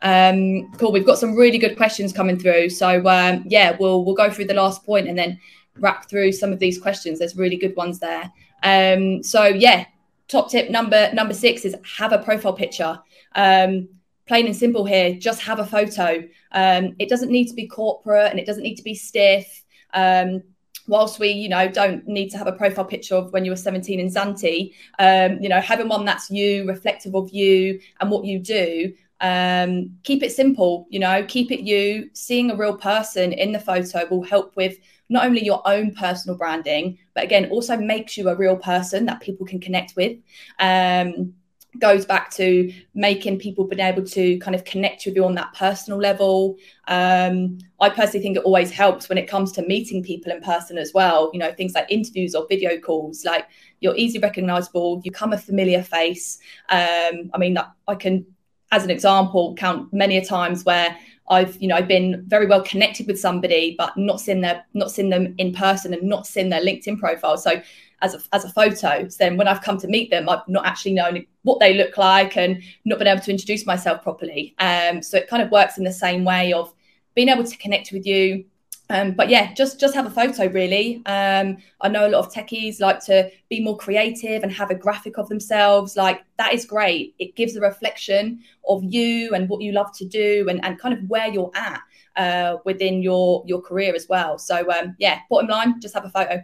Um, 0.02 0.72
cool. 0.74 0.92
We've 0.92 1.06
got 1.06 1.18
some 1.18 1.36
really 1.36 1.58
good 1.58 1.76
questions 1.78 2.14
coming 2.14 2.38
through. 2.38 2.70
So 2.70 3.08
um, 3.08 3.44
yeah, 3.48 3.76
we'll 3.80 4.04
we'll 4.04 4.16
go 4.16 4.30
through 4.30 4.46
the 4.46 4.54
last 4.54 4.86
point 4.86 5.08
and 5.08 5.18
then 5.18 5.40
wrap 5.80 6.10
through 6.10 6.32
some 6.32 6.52
of 6.52 6.60
these 6.60 6.80
questions. 6.80 7.20
There's 7.20 7.36
really 7.36 7.58
good 7.58 7.76
ones 7.76 8.00
there. 8.00 8.32
Um, 8.64 9.24
so 9.24 9.46
yeah, 9.46 9.86
top 10.28 10.50
tip 10.50 10.70
number 10.70 11.12
number 11.14 11.34
six 11.34 11.66
is 11.66 11.76
have 11.98 12.14
a 12.14 12.20
profile 12.20 12.54
picture. 12.54 13.00
Um, 13.36 13.90
plain 14.28 14.46
and 14.46 14.56
simple 14.56 14.86
here. 14.86 15.16
Just 15.16 15.42
have 15.42 15.60
a 15.60 15.66
photo. 15.66 16.28
Um, 16.52 16.96
it 17.00 17.10
doesn't 17.10 17.32
need 17.32 17.48
to 17.48 17.54
be 17.54 17.68
corporate 17.68 18.30
and 18.30 18.40
it 18.40 18.46
doesn't 18.46 18.64
need 18.64 18.76
to 18.76 18.84
be 18.84 18.96
stiff. 18.96 19.64
Um, 19.94 20.44
whilst 20.88 21.20
we, 21.20 21.30
you 21.30 21.50
know, 21.50 21.68
don't 21.68 22.08
need 22.08 22.30
to 22.30 22.38
have 22.38 22.48
a 22.48 22.52
profile 22.52 22.86
picture 22.86 23.16
of 23.16 23.32
when 23.34 23.46
you 23.46 23.52
were 23.52 23.58
17 23.58 24.00
in 24.00 24.08
Zante, 24.08 24.74
um, 25.00 25.42
you 25.42 25.50
know, 25.50 25.62
having 25.62 25.88
one 25.88 26.06
that's 26.06 26.32
you, 26.32 26.68
reflective 26.68 27.16
of 27.16 27.30
you 27.30 27.80
and 28.00 28.10
what 28.10 28.26
you 28.26 28.40
do, 28.40 28.94
um, 29.20 29.98
keep 30.04 30.24
it 30.24 30.32
simple, 30.32 30.88
you 30.90 31.00
know, 31.00 31.24
keep 31.26 31.52
it 31.52 31.62
you. 31.62 32.10
Seeing 32.14 32.52
a 32.52 32.56
real 32.56 32.78
person 32.78 33.34
in 33.34 33.52
the 33.52 33.60
photo 33.60 34.08
will 34.10 34.24
help 34.24 34.56
with 34.56 34.78
not 35.10 35.26
only 35.26 35.44
your 35.44 35.62
own 35.68 35.94
personal 35.94 36.38
branding, 36.38 36.98
but 37.14 37.24
again, 37.24 37.50
also 37.50 37.78
makes 37.78 38.18
you 38.18 38.30
a 38.30 38.36
real 38.36 38.58
person 38.58 39.06
that 39.06 39.22
people 39.22 39.46
can 39.46 39.60
connect 39.60 39.96
with. 39.96 40.18
Um, 40.60 41.34
goes 41.80 42.06
back 42.06 42.32
to 42.32 42.72
making 42.94 43.40
people 43.40 43.66
being 43.66 43.80
able 43.80 44.04
to 44.04 44.38
kind 44.40 44.56
of 44.56 44.64
connect 44.66 45.06
with 45.06 45.16
you 45.16 45.26
on 45.26 45.36
that 45.36 45.54
personal 45.54 46.00
level. 46.00 46.58
Um, 46.88 47.58
I 47.80 47.90
personally 47.90 48.22
think 48.22 48.38
it 48.38 48.44
always 48.44 48.72
helps 48.72 49.10
when 49.10 49.18
it 49.18 49.28
comes 49.28 49.52
to 49.54 49.62
meeting 49.62 50.04
people 50.04 50.32
in 50.32 50.42
person 50.42 50.78
as 50.78 50.94
well. 50.94 51.30
You 51.34 51.40
know, 51.40 51.54
things 51.54 51.74
like 51.74 51.88
interviews 51.90 52.36
or 52.36 52.46
video 52.48 52.80
calls, 52.80 53.26
like 53.26 53.48
you're 53.80 53.96
easily 53.96 54.22
recognizable, 54.22 55.02
you 55.04 55.12
come 55.12 55.34
a 55.34 55.38
familiar 55.38 55.84
face. 55.84 56.40
Um, 56.70 57.30
I 57.34 57.38
mean, 57.38 57.58
I 57.88 57.96
can, 57.96 58.26
as 58.72 58.84
an 58.84 58.90
example, 58.90 59.56
count 59.56 59.94
many 59.94 60.18
a 60.18 60.26
times 60.26 60.66
where 60.66 60.98
I've 61.30 61.62
you 61.62 61.68
know 61.68 61.76
I've 61.76 61.88
been 61.88 62.24
very 62.28 62.46
well 62.46 62.64
connected 62.64 63.08
with 63.08 63.20
somebody, 63.20 63.76
but 63.78 63.96
not 63.98 64.22
seen 64.22 64.42
their 64.42 64.66
not 64.74 64.92
seen 64.92 65.10
them 65.10 65.36
in 65.38 65.54
person 65.54 65.94
and 65.94 66.04
not 66.04 66.26
seen 66.26 66.50
their 66.50 66.62
LinkedIn 66.62 67.00
profile. 67.00 67.38
So 67.38 67.62
as 68.02 68.14
a, 68.14 68.20
as 68.34 68.46
a 68.46 68.50
photo. 68.50 69.08
So 69.08 69.18
then 69.20 69.38
when 69.38 69.48
I've 69.48 69.62
come 69.62 69.78
to 69.80 69.88
meet 69.88 70.10
them, 70.12 70.30
I've 70.30 70.48
not 70.48 70.66
actually 70.66 70.94
known 70.94 71.26
what 71.44 71.60
they 71.60 71.74
look 71.74 71.98
like 71.98 72.38
and 72.38 72.62
not 72.86 73.00
been 73.00 73.08
able 73.08 73.22
to 73.22 73.32
introduce 73.32 73.66
myself 73.66 74.04
properly. 74.04 74.56
Um, 74.60 75.02
so 75.02 75.18
it 75.18 75.28
kind 75.28 75.42
of 75.42 75.52
works 75.52 75.78
in 75.78 75.84
the 75.84 75.92
same 75.94 76.24
way 76.24 76.54
of 76.54 76.74
being 77.16 77.30
able 77.30 77.44
to 77.44 77.58
connect 77.58 77.92
with 77.92 78.06
you, 78.06 78.46
um, 78.90 79.12
but 79.12 79.30
yeah, 79.30 79.54
just 79.54 79.80
just 79.80 79.96
have 79.96 80.06
a 80.06 80.10
photo 80.10 80.48
really. 80.48 81.02
Um, 81.06 81.58
I 81.82 81.90
know 81.90 82.08
a 82.08 82.10
lot 82.10 82.26
of 82.26 82.34
techies 82.34 82.80
like 82.80 83.04
to 83.06 83.30
be 83.50 83.62
more 83.62 83.78
creative 83.78 84.44
and 84.44 84.52
have 84.52 84.72
a 84.72 84.76
graphic 84.76 85.18
of 85.18 85.28
themselves. 85.28 85.98
Like 85.98 86.24
that 86.38 86.54
is 86.54 86.66
great. 86.66 87.14
It 87.20 87.36
gives 87.36 87.56
a 87.56 87.62
reflection 87.62 88.42
of 88.68 88.84
you 88.84 89.34
and 89.34 89.50
what 89.50 89.62
you 89.62 89.74
love 89.74 89.96
to 89.98 90.06
do 90.06 90.48
and, 90.50 90.64
and 90.64 90.80
kind 90.80 90.94
of 90.94 91.10
where 91.10 91.28
you're 91.28 91.52
at 91.54 91.82
uh, 92.16 92.58
within 92.64 93.02
your 93.02 93.44
your 93.46 93.62
career 93.62 93.94
as 93.94 94.08
well. 94.08 94.38
So 94.38 94.70
um, 94.72 94.96
yeah, 95.00 95.20
bottom 95.30 95.50
line, 95.50 95.82
just 95.82 95.94
have 95.94 96.06
a 96.06 96.10
photo. 96.10 96.44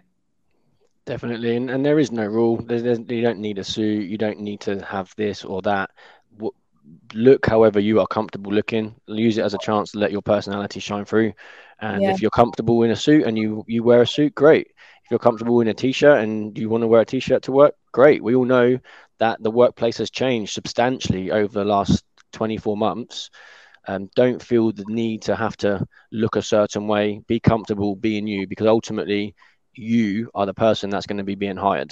Definitely, 1.05 1.57
and, 1.57 1.69
and 1.69 1.85
there 1.85 1.99
is 1.99 2.11
no 2.11 2.25
rule. 2.25 2.57
There's, 2.57 2.83
there's, 2.83 2.99
you 2.99 3.21
don't 3.21 3.39
need 3.39 3.57
a 3.57 3.63
suit. 3.63 4.09
You 4.09 4.17
don't 4.17 4.39
need 4.39 4.61
to 4.61 4.83
have 4.85 5.13
this 5.17 5.43
or 5.43 5.61
that. 5.63 5.91
Look 7.13 7.45
however 7.45 7.79
you 7.79 7.99
are 7.99 8.07
comfortable 8.07 8.51
looking. 8.51 8.95
Use 9.07 9.37
it 9.37 9.43
as 9.43 9.53
a 9.53 9.59
chance 9.59 9.91
to 9.91 9.99
let 9.99 10.11
your 10.11 10.21
personality 10.21 10.79
shine 10.79 11.05
through. 11.05 11.33
And 11.79 12.01
yeah. 12.01 12.11
if 12.11 12.21
you're 12.21 12.31
comfortable 12.31 12.83
in 12.83 12.91
a 12.91 12.95
suit 12.95 13.25
and 13.25 13.37
you 13.37 13.65
you 13.67 13.83
wear 13.83 14.01
a 14.01 14.07
suit, 14.07 14.33
great. 14.33 14.67
If 15.03 15.11
you're 15.11 15.19
comfortable 15.19 15.59
in 15.59 15.67
a 15.67 15.73
t-shirt 15.73 16.23
and 16.23 16.57
you 16.57 16.69
want 16.69 16.83
to 16.83 16.87
wear 16.87 17.01
a 17.01 17.05
t-shirt 17.05 17.43
to 17.43 17.51
work, 17.51 17.75
great. 17.91 18.23
We 18.23 18.35
all 18.35 18.45
know 18.45 18.79
that 19.19 19.43
the 19.43 19.51
workplace 19.51 19.97
has 19.97 20.09
changed 20.09 20.53
substantially 20.53 21.31
over 21.31 21.53
the 21.53 21.65
last 21.65 22.03
24 22.31 22.77
months. 22.77 23.29
Um, 23.87 24.09
don't 24.15 24.41
feel 24.41 24.71
the 24.71 24.85
need 24.87 25.23
to 25.23 25.35
have 25.35 25.57
to 25.57 25.85
look 26.13 26.37
a 26.37 26.41
certain 26.41 26.87
way. 26.87 27.21
Be 27.27 27.41
comfortable 27.41 27.97
being 27.97 28.27
you 28.27 28.47
because 28.47 28.67
ultimately 28.67 29.35
you 29.75 30.29
are 30.35 30.45
the 30.45 30.53
person 30.53 30.89
that's 30.89 31.05
going 31.05 31.17
to 31.17 31.23
be 31.23 31.35
being 31.35 31.57
hired. 31.57 31.91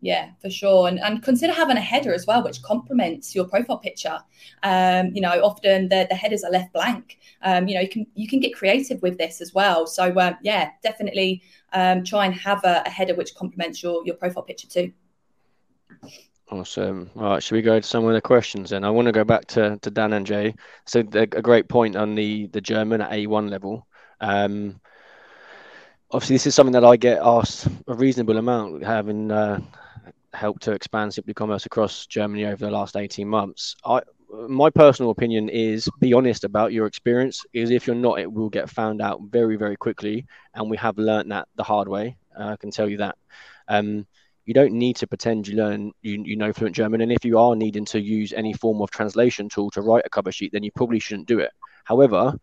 Yeah, 0.00 0.30
for 0.40 0.48
sure. 0.48 0.86
And, 0.86 1.00
and 1.00 1.22
consider 1.22 1.52
having 1.52 1.76
a 1.76 1.80
header 1.80 2.14
as 2.14 2.26
well, 2.26 2.44
which 2.44 2.62
complements 2.62 3.34
your 3.34 3.46
profile 3.46 3.78
picture. 3.78 4.18
Um, 4.62 5.10
you 5.12 5.20
know, 5.20 5.42
often 5.42 5.88
the, 5.88 6.06
the 6.08 6.14
headers 6.14 6.44
are 6.44 6.52
left 6.52 6.72
blank. 6.72 7.18
Um, 7.42 7.66
you 7.66 7.74
know, 7.74 7.80
you 7.80 7.88
can 7.88 8.06
you 8.14 8.28
can 8.28 8.38
get 8.38 8.54
creative 8.54 9.02
with 9.02 9.18
this 9.18 9.40
as 9.40 9.52
well. 9.54 9.86
So 9.86 10.16
um, 10.18 10.36
yeah, 10.42 10.70
definitely 10.82 11.42
um, 11.72 12.04
try 12.04 12.26
and 12.26 12.34
have 12.34 12.62
a, 12.64 12.82
a 12.86 12.90
header 12.90 13.14
which 13.14 13.34
complements 13.34 13.82
your 13.82 14.04
your 14.06 14.14
profile 14.14 14.44
picture 14.44 14.68
too. 14.68 14.92
Awesome. 16.50 17.10
All 17.16 17.24
right, 17.24 17.42
should 17.42 17.56
we 17.56 17.62
go 17.62 17.78
to 17.78 17.86
some 17.86 18.06
of 18.06 18.14
the 18.14 18.22
questions 18.22 18.70
then? 18.70 18.84
I 18.84 18.90
want 18.90 19.06
to 19.06 19.12
go 19.12 19.24
back 19.24 19.46
to, 19.48 19.78
to 19.82 19.90
Dan 19.90 20.14
and 20.14 20.24
Jay. 20.24 20.54
So 20.86 21.00
a 21.00 21.26
great 21.26 21.68
point 21.68 21.96
on 21.96 22.14
the 22.14 22.46
the 22.48 22.60
German 22.60 23.00
at 23.00 23.10
A1 23.10 23.50
level. 23.50 23.86
Um, 24.20 24.80
obviously, 26.10 26.34
this 26.34 26.46
is 26.46 26.54
something 26.54 26.72
that 26.72 26.84
I 26.84 26.96
get 26.96 27.20
asked 27.22 27.68
a 27.86 27.94
reasonable 27.94 28.36
amount, 28.36 28.84
having 28.84 29.30
uh, 29.30 29.60
helped 30.32 30.62
to 30.62 30.72
expand 30.72 31.14
Simply 31.14 31.34
Commerce 31.34 31.66
across 31.66 32.06
Germany 32.06 32.46
over 32.46 32.64
the 32.64 32.70
last 32.70 32.96
18 32.96 33.28
months. 33.28 33.76
I, 33.84 34.00
my 34.48 34.70
personal 34.70 35.10
opinion 35.10 35.48
is 35.48 35.88
be 36.00 36.12
honest 36.12 36.44
about 36.44 36.72
your 36.72 36.86
experience 36.86 37.44
is 37.52 37.70
if 37.70 37.86
you're 37.86 37.96
not 37.96 38.20
it 38.20 38.30
will 38.30 38.50
get 38.50 38.68
found 38.68 39.00
out 39.00 39.22
very 39.22 39.56
very 39.56 39.74
quickly 39.74 40.26
and 40.54 40.68
we 40.68 40.76
have 40.76 40.98
learned 40.98 41.30
that 41.32 41.48
the 41.56 41.62
hard 41.62 41.88
way. 41.88 42.16
Uh, 42.38 42.48
i 42.48 42.56
can 42.56 42.70
tell 42.70 42.88
you 42.88 42.98
that. 42.98 43.16
Um, 43.68 44.06
you 44.44 44.54
don't 44.54 44.72
need 44.72 44.96
to 44.96 45.06
pretend 45.06 45.46
you 45.46 45.56
learn 45.56 45.92
you, 46.02 46.22
you 46.24 46.36
know 46.36 46.52
fluent 46.52 46.74
german 46.74 47.02
and 47.02 47.12
if 47.12 47.24
you 47.24 47.38
are 47.38 47.54
needing 47.54 47.84
to 47.84 48.00
use 48.00 48.32
any 48.32 48.54
form 48.54 48.80
of 48.80 48.90
translation 48.90 49.48
tool 49.48 49.70
to 49.70 49.82
write 49.82 50.06
a 50.06 50.10
cover 50.10 50.32
sheet 50.32 50.52
then 50.52 50.62
you 50.62 50.70
probably 50.72 50.98
shouldn't 50.98 51.28
do 51.28 51.38
it. 51.38 51.50
However 51.84 52.38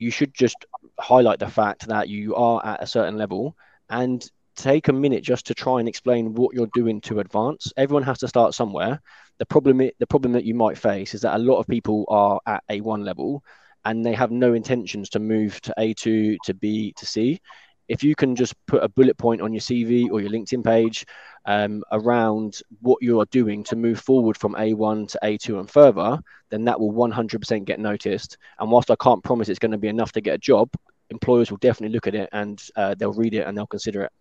you 0.00 0.10
should 0.10 0.34
just 0.34 0.64
highlight 0.98 1.38
the 1.38 1.48
fact 1.48 1.86
that 1.86 2.08
you 2.08 2.34
are 2.34 2.64
at 2.64 2.82
a 2.82 2.86
certain 2.86 3.16
level 3.16 3.54
and 3.90 4.28
take 4.56 4.88
a 4.88 4.92
minute 4.92 5.22
just 5.22 5.46
to 5.46 5.54
try 5.54 5.78
and 5.78 5.88
explain 5.88 6.34
what 6.34 6.54
you're 6.54 6.70
doing 6.74 7.00
to 7.02 7.20
advance. 7.20 7.72
Everyone 7.76 8.02
has 8.02 8.18
to 8.18 8.28
start 8.28 8.54
somewhere. 8.54 9.00
The 9.38 9.46
problem, 9.46 9.78
the 9.98 10.06
problem 10.06 10.32
that 10.32 10.44
you 10.44 10.54
might 10.54 10.78
face 10.78 11.14
is 11.14 11.20
that 11.20 11.36
a 11.36 11.38
lot 11.38 11.58
of 11.58 11.66
people 11.66 12.06
are 12.08 12.40
at 12.46 12.64
A1 12.70 13.04
level 13.04 13.44
and 13.84 14.04
they 14.04 14.14
have 14.14 14.30
no 14.30 14.54
intentions 14.54 15.10
to 15.10 15.18
move 15.18 15.60
to 15.62 15.74
A2, 15.78 16.38
to 16.44 16.54
B, 16.54 16.94
to 16.96 17.06
C. 17.06 17.40
If 17.88 18.02
you 18.02 18.14
can 18.14 18.34
just 18.34 18.54
put 18.66 18.82
a 18.82 18.88
bullet 18.88 19.18
point 19.18 19.42
on 19.42 19.52
your 19.52 19.60
CV 19.60 20.10
or 20.10 20.20
your 20.20 20.30
LinkedIn 20.30 20.64
page 20.64 21.04
um, 21.46 21.82
around 21.92 22.60
what 22.80 23.02
you 23.02 23.20
are 23.20 23.26
doing 23.26 23.64
to 23.64 23.76
move 23.76 24.00
forward 24.00 24.36
from 24.36 24.54
A1 24.54 25.08
to 25.08 25.18
A2 25.22 25.60
and 25.60 25.70
further, 25.70 26.18
then 26.50 26.64
that 26.64 26.78
will 26.78 26.92
100% 26.92 27.64
get 27.64 27.80
noticed. 27.80 28.36
And 28.58 28.70
whilst 28.70 28.90
I 28.90 28.96
can't 28.96 29.24
promise 29.24 29.48
it's 29.48 29.58
going 29.58 29.72
to 29.72 29.78
be 29.78 29.88
enough 29.88 30.12
to 30.12 30.20
get 30.20 30.34
a 30.34 30.38
job, 30.38 30.70
employers 31.10 31.50
will 31.50 31.58
definitely 31.58 31.94
look 31.94 32.06
at 32.06 32.14
it 32.14 32.28
and 32.32 32.62
uh, 32.76 32.94
they'll 32.94 33.12
read 33.12 33.34
it 33.34 33.46
and 33.46 33.56
they'll 33.56 33.66
consider 33.66 34.02
it 34.02 34.12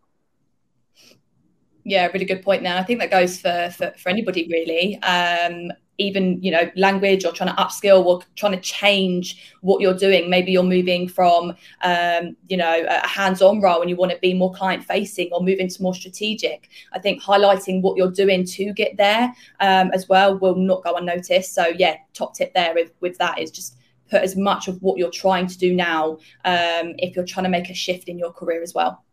yeah, 1.89 2.07
really 2.07 2.25
good 2.25 2.43
point 2.43 2.63
there. 2.63 2.77
I 2.77 2.83
think 2.83 2.99
that 2.99 3.11
goes 3.11 3.39
for 3.39 3.69
for, 3.75 3.93
for 3.97 4.09
anybody 4.09 4.47
really. 4.49 5.01
Um, 5.01 5.71
even 5.99 6.41
you 6.41 6.51
know 6.51 6.69
language 6.75 7.25
or 7.25 7.31
trying 7.31 7.53
to 7.53 7.61
upskill 7.61 8.03
or 8.05 8.21
trying 8.35 8.53
to 8.53 8.61
change 8.61 9.53
what 9.61 9.81
you're 9.81 9.93
doing 9.93 10.29
maybe 10.29 10.51
you're 10.51 10.63
moving 10.63 11.07
from 11.07 11.53
um, 11.81 12.35
you 12.47 12.57
know 12.57 12.85
a 12.87 13.07
hands-on 13.07 13.61
role 13.61 13.81
and 13.81 13.89
you 13.89 13.95
want 13.95 14.11
to 14.11 14.17
be 14.19 14.33
more 14.33 14.51
client 14.53 14.83
facing 14.83 15.29
or 15.31 15.41
move 15.41 15.59
into 15.59 15.81
more 15.81 15.93
strategic 15.93 16.69
i 16.93 16.99
think 16.99 17.21
highlighting 17.21 17.81
what 17.81 17.97
you're 17.97 18.11
doing 18.11 18.43
to 18.45 18.73
get 18.73 18.95
there 18.97 19.33
um, 19.59 19.91
as 19.93 20.09
well 20.09 20.37
will 20.39 20.55
not 20.55 20.83
go 20.83 20.95
unnoticed 20.95 21.53
so 21.53 21.67
yeah 21.67 21.95
top 22.13 22.33
tip 22.33 22.53
there 22.53 22.73
with, 22.73 22.91
with 23.01 23.17
that 23.17 23.37
is 23.39 23.51
just 23.51 23.75
put 24.09 24.23
as 24.23 24.35
much 24.35 24.67
of 24.67 24.81
what 24.81 24.97
you're 24.97 25.11
trying 25.11 25.45
to 25.45 25.57
do 25.57 25.75
now 25.75 26.13
um, 26.45 26.95
if 26.97 27.15
you're 27.15 27.25
trying 27.25 27.43
to 27.43 27.49
make 27.49 27.69
a 27.69 27.73
shift 27.73 28.09
in 28.09 28.17
your 28.17 28.31
career 28.31 28.63
as 28.63 28.73
well 28.73 29.03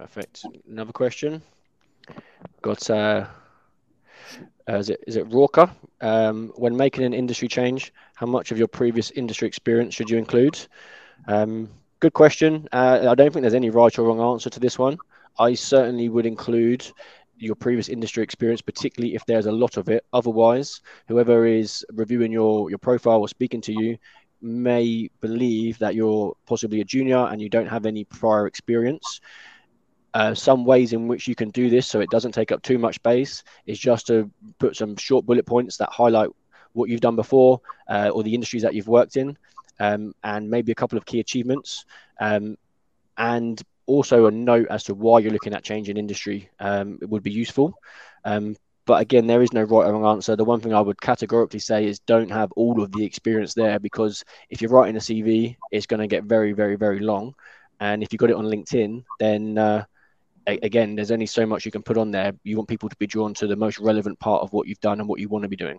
Perfect. 0.00 0.46
Another 0.66 0.92
question. 0.92 1.42
Got 2.62 2.88
uh, 2.88 3.26
uh, 4.68 4.76
is 4.76 4.90
it 4.90 5.02
is 5.06 5.16
it 5.16 5.28
Rorka? 5.28 5.70
Um, 6.00 6.52
when 6.56 6.76
making 6.76 7.04
an 7.04 7.14
industry 7.14 7.48
change, 7.48 7.92
how 8.14 8.26
much 8.26 8.52
of 8.52 8.58
your 8.58 8.68
previous 8.68 9.10
industry 9.12 9.48
experience 9.48 9.94
should 9.94 10.10
you 10.10 10.18
include? 10.18 10.58
Um, 11.26 11.68
good 12.00 12.12
question. 12.12 12.68
Uh, 12.72 13.06
I 13.08 13.14
don't 13.14 13.32
think 13.32 13.42
there's 13.42 13.54
any 13.54 13.70
right 13.70 13.96
or 13.98 14.04
wrong 14.04 14.20
answer 14.20 14.50
to 14.50 14.60
this 14.60 14.78
one. 14.78 14.96
I 15.38 15.54
certainly 15.54 16.08
would 16.08 16.26
include 16.26 16.86
your 17.36 17.54
previous 17.54 17.88
industry 17.88 18.22
experience, 18.22 18.60
particularly 18.60 19.14
if 19.14 19.24
there's 19.26 19.46
a 19.46 19.52
lot 19.52 19.76
of 19.76 19.88
it. 19.88 20.04
Otherwise, 20.12 20.80
whoever 21.08 21.46
is 21.46 21.84
reviewing 21.92 22.32
your 22.32 22.70
your 22.70 22.78
profile 22.78 23.20
or 23.20 23.28
speaking 23.28 23.60
to 23.62 23.72
you 23.72 23.96
may 24.42 25.10
believe 25.20 25.78
that 25.78 25.94
you're 25.94 26.34
possibly 26.46 26.80
a 26.80 26.84
junior 26.84 27.26
and 27.26 27.40
you 27.40 27.48
don't 27.48 27.66
have 27.66 27.86
any 27.86 28.04
prior 28.04 28.46
experience. 28.46 29.20
Uh, 30.12 30.34
some 30.34 30.64
ways 30.64 30.92
in 30.92 31.06
which 31.06 31.28
you 31.28 31.36
can 31.36 31.50
do 31.50 31.70
this 31.70 31.86
so 31.86 32.00
it 32.00 32.10
doesn't 32.10 32.32
take 32.32 32.50
up 32.50 32.60
too 32.62 32.78
much 32.78 32.96
space 32.96 33.44
is 33.66 33.78
just 33.78 34.08
to 34.08 34.28
put 34.58 34.74
some 34.74 34.96
short 34.96 35.24
bullet 35.24 35.46
points 35.46 35.76
that 35.76 35.88
highlight 35.88 36.28
what 36.72 36.88
you've 36.88 37.00
done 37.00 37.16
before 37.16 37.60
uh, 37.88 38.10
or 38.12 38.22
the 38.22 38.34
industries 38.34 38.62
that 38.62 38.74
you've 38.74 38.88
worked 38.88 39.16
in, 39.16 39.36
um, 39.78 40.14
and 40.22 40.48
maybe 40.48 40.72
a 40.72 40.74
couple 40.74 40.98
of 40.98 41.04
key 41.04 41.20
achievements, 41.20 41.84
um, 42.20 42.56
and 43.16 43.62
also 43.86 44.26
a 44.26 44.30
note 44.30 44.68
as 44.70 44.84
to 44.84 44.94
why 44.94 45.18
you're 45.18 45.32
looking 45.32 45.54
at 45.54 45.64
changing 45.64 45.96
industry. 45.96 46.48
Um, 46.60 46.98
it 47.02 47.08
would 47.08 47.22
be 47.22 47.32
useful. 47.32 47.74
Um, 48.24 48.56
but 48.86 49.00
again, 49.02 49.26
there 49.26 49.42
is 49.42 49.52
no 49.52 49.62
right 49.62 49.86
or 49.86 49.92
wrong 49.92 50.16
answer. 50.16 50.36
The 50.36 50.44
one 50.44 50.60
thing 50.60 50.74
I 50.74 50.80
would 50.80 51.00
categorically 51.00 51.60
say 51.60 51.86
is 51.86 51.98
don't 52.00 52.30
have 52.30 52.50
all 52.52 52.82
of 52.82 52.92
the 52.92 53.04
experience 53.04 53.54
there 53.54 53.78
because 53.78 54.24
if 54.48 54.60
you're 54.60 54.70
writing 54.70 54.96
a 54.96 55.00
CV, 55.00 55.56
it's 55.70 55.86
going 55.86 56.00
to 56.00 56.06
get 56.06 56.24
very, 56.24 56.52
very, 56.52 56.76
very 56.76 57.00
long. 57.00 57.34
And 57.78 58.02
if 58.02 58.12
you've 58.12 58.20
got 58.20 58.30
it 58.30 58.36
on 58.36 58.46
LinkedIn, 58.46 59.04
then 59.18 59.58
uh, 59.58 59.84
again, 60.46 60.94
there's 60.94 61.10
only 61.10 61.26
so 61.26 61.46
much 61.46 61.64
you 61.64 61.70
can 61.70 61.82
put 61.82 61.96
on 61.96 62.10
there. 62.10 62.32
You 62.44 62.56
want 62.56 62.68
people 62.68 62.88
to 62.88 62.96
be 62.96 63.06
drawn 63.06 63.34
to 63.34 63.46
the 63.46 63.56
most 63.56 63.78
relevant 63.78 64.18
part 64.18 64.42
of 64.42 64.52
what 64.52 64.66
you've 64.66 64.80
done 64.80 65.00
and 65.00 65.08
what 65.08 65.20
you 65.20 65.28
want 65.28 65.42
to 65.42 65.48
be 65.48 65.56
doing. 65.56 65.78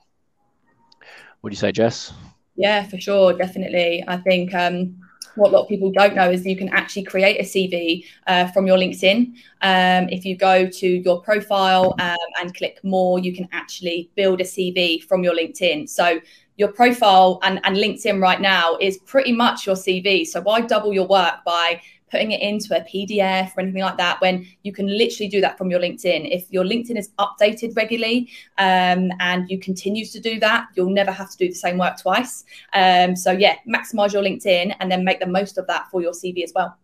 What 1.41 1.49
do 1.49 1.53
you 1.53 1.59
say, 1.59 1.71
Jess? 1.71 2.13
Yeah, 2.55 2.83
for 2.83 2.99
sure, 2.99 3.33
definitely. 3.33 4.03
I 4.07 4.17
think 4.17 4.53
um, 4.53 4.95
what 5.35 5.49
a 5.49 5.53
lot 5.53 5.63
of 5.63 5.69
people 5.69 5.91
don't 5.91 6.15
know 6.15 6.29
is 6.29 6.45
you 6.45 6.57
can 6.57 6.69
actually 6.69 7.03
create 7.03 7.39
a 7.39 7.43
CV 7.43 8.05
uh, 8.27 8.47
from 8.51 8.67
your 8.67 8.77
LinkedIn. 8.77 9.33
Um, 9.61 10.09
if 10.09 10.25
you 10.25 10.37
go 10.37 10.67
to 10.67 10.87
your 10.87 11.21
profile 11.21 11.95
um, 11.99 12.17
and 12.39 12.53
click 12.53 12.79
more, 12.83 13.19
you 13.19 13.33
can 13.33 13.47
actually 13.51 14.11
build 14.15 14.41
a 14.41 14.43
CV 14.43 15.03
from 15.03 15.23
your 15.23 15.35
LinkedIn. 15.35 15.89
So 15.89 16.19
your 16.57 16.71
profile 16.71 17.39
and, 17.43 17.59
and 17.63 17.75
LinkedIn 17.77 18.21
right 18.21 18.41
now 18.41 18.77
is 18.79 18.97
pretty 18.99 19.31
much 19.31 19.65
your 19.65 19.75
CV. 19.75 20.27
So 20.27 20.41
why 20.41 20.61
double 20.61 20.93
your 20.93 21.07
work 21.07 21.43
by 21.45 21.81
putting 22.11 22.31
it 22.31 22.41
into 22.41 22.75
a 22.77 22.81
PDF 22.81 23.55
or 23.57 23.61
anything 23.61 23.81
like 23.81 23.97
that 23.97 24.19
when 24.21 24.45
you 24.63 24.73
can 24.73 24.85
literally 24.85 25.29
do 25.29 25.41
that 25.41 25.57
from 25.57 25.71
your 25.71 25.79
LinkedIn. 25.79 26.29
If 26.29 26.51
your 26.51 26.65
LinkedIn 26.65 26.97
is 26.97 27.09
updated 27.17 27.75
regularly 27.75 28.29
um, 28.57 29.11
and 29.19 29.49
you 29.49 29.57
continue 29.57 30.05
to 30.05 30.19
do 30.19 30.39
that, 30.41 30.67
you'll 30.75 30.89
never 30.89 31.11
have 31.11 31.31
to 31.31 31.37
do 31.37 31.47
the 31.47 31.55
same 31.55 31.77
work 31.77 31.99
twice. 31.99 32.43
Um, 32.73 33.15
so, 33.15 33.31
yeah, 33.31 33.55
maximize 33.67 34.13
your 34.13 34.21
LinkedIn 34.21 34.75
and 34.79 34.91
then 34.91 35.03
make 35.05 35.19
the 35.19 35.27
most 35.27 35.57
of 35.57 35.65
that 35.67 35.89
for 35.89 36.01
your 36.01 36.11
CV 36.11 36.43
as 36.43 36.51
well. 36.53 36.77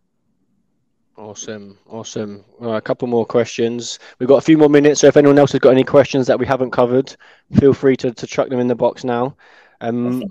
Awesome, 1.18 1.76
awesome. 1.88 2.44
A 2.60 2.80
couple 2.80 3.08
more 3.08 3.26
questions. 3.26 3.98
We've 4.20 4.28
got 4.28 4.36
a 4.36 4.40
few 4.40 4.56
more 4.56 4.68
minutes, 4.68 5.00
so 5.00 5.08
if 5.08 5.16
anyone 5.16 5.36
else 5.36 5.50
has 5.50 5.60
got 5.60 5.70
any 5.70 5.82
questions 5.82 6.28
that 6.28 6.38
we 6.38 6.46
haven't 6.46 6.70
covered, 6.70 7.14
feel 7.58 7.74
free 7.74 7.96
to, 7.96 8.12
to 8.12 8.26
chuck 8.26 8.48
them 8.48 8.60
in 8.60 8.68
the 8.68 8.76
box 8.76 9.02
now. 9.02 9.36
Um, 9.80 10.22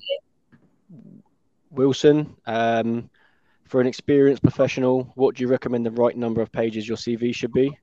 Wilson, 1.72 2.36
um, 2.46 3.10
for 3.68 3.82
an 3.82 3.88
experienced 3.88 4.42
professional, 4.42 5.12
what 5.16 5.36
do 5.36 5.44
you 5.44 5.48
recommend 5.48 5.86
the 5.86 5.92
right 5.92 6.16
number 6.16 6.42
of 6.42 6.52
pages 6.52 6.88
your 6.88 6.98
CV 6.98 7.34
should 7.36 7.52
be? 7.52 7.78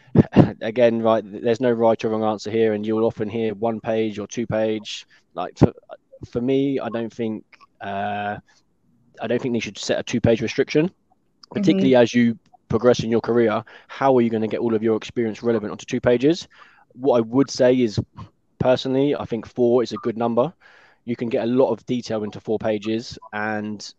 Again, 0.62 1.02
right, 1.02 1.22
there's 1.24 1.60
no 1.60 1.70
right 1.70 2.02
or 2.04 2.08
wrong 2.08 2.24
answer 2.24 2.50
here, 2.50 2.72
and 2.72 2.86
you'll 2.86 3.04
often 3.04 3.28
hear 3.28 3.54
one 3.54 3.80
page 3.80 4.18
or 4.18 4.26
two 4.26 4.46
page. 4.46 5.06
Like 5.34 5.58
for, 5.58 5.72
for 6.30 6.40
me, 6.40 6.80
I 6.80 6.88
don't 6.88 7.12
think 7.12 7.44
uh, 7.80 8.38
I 9.20 9.26
don't 9.26 9.40
think 9.40 9.54
they 9.54 9.60
should 9.60 9.78
set 9.78 9.98
a 9.98 10.02
two 10.02 10.20
page 10.20 10.40
restriction, 10.40 10.90
particularly 11.52 11.90
mm-hmm. 11.90 12.02
as 12.02 12.14
you 12.14 12.38
progress 12.68 13.00
in 13.00 13.10
your 13.10 13.20
career. 13.20 13.62
How 13.88 14.16
are 14.16 14.20
you 14.20 14.30
going 14.30 14.42
to 14.42 14.48
get 14.48 14.60
all 14.60 14.74
of 14.74 14.82
your 14.82 14.96
experience 14.96 15.42
relevant 15.42 15.72
onto 15.72 15.86
two 15.86 16.00
pages? 16.00 16.48
What 16.92 17.18
I 17.18 17.20
would 17.20 17.50
say 17.50 17.74
is, 17.74 18.00
personally, 18.58 19.14
I 19.14 19.24
think 19.24 19.46
four 19.46 19.82
is 19.82 19.92
a 19.92 19.96
good 19.96 20.16
number. 20.16 20.52
You 21.04 21.16
can 21.16 21.28
get 21.28 21.44
a 21.44 21.46
lot 21.46 21.70
of 21.70 21.84
detail 21.86 22.24
into 22.24 22.40
four 22.40 22.58
pages, 22.58 23.18
and 23.32 23.94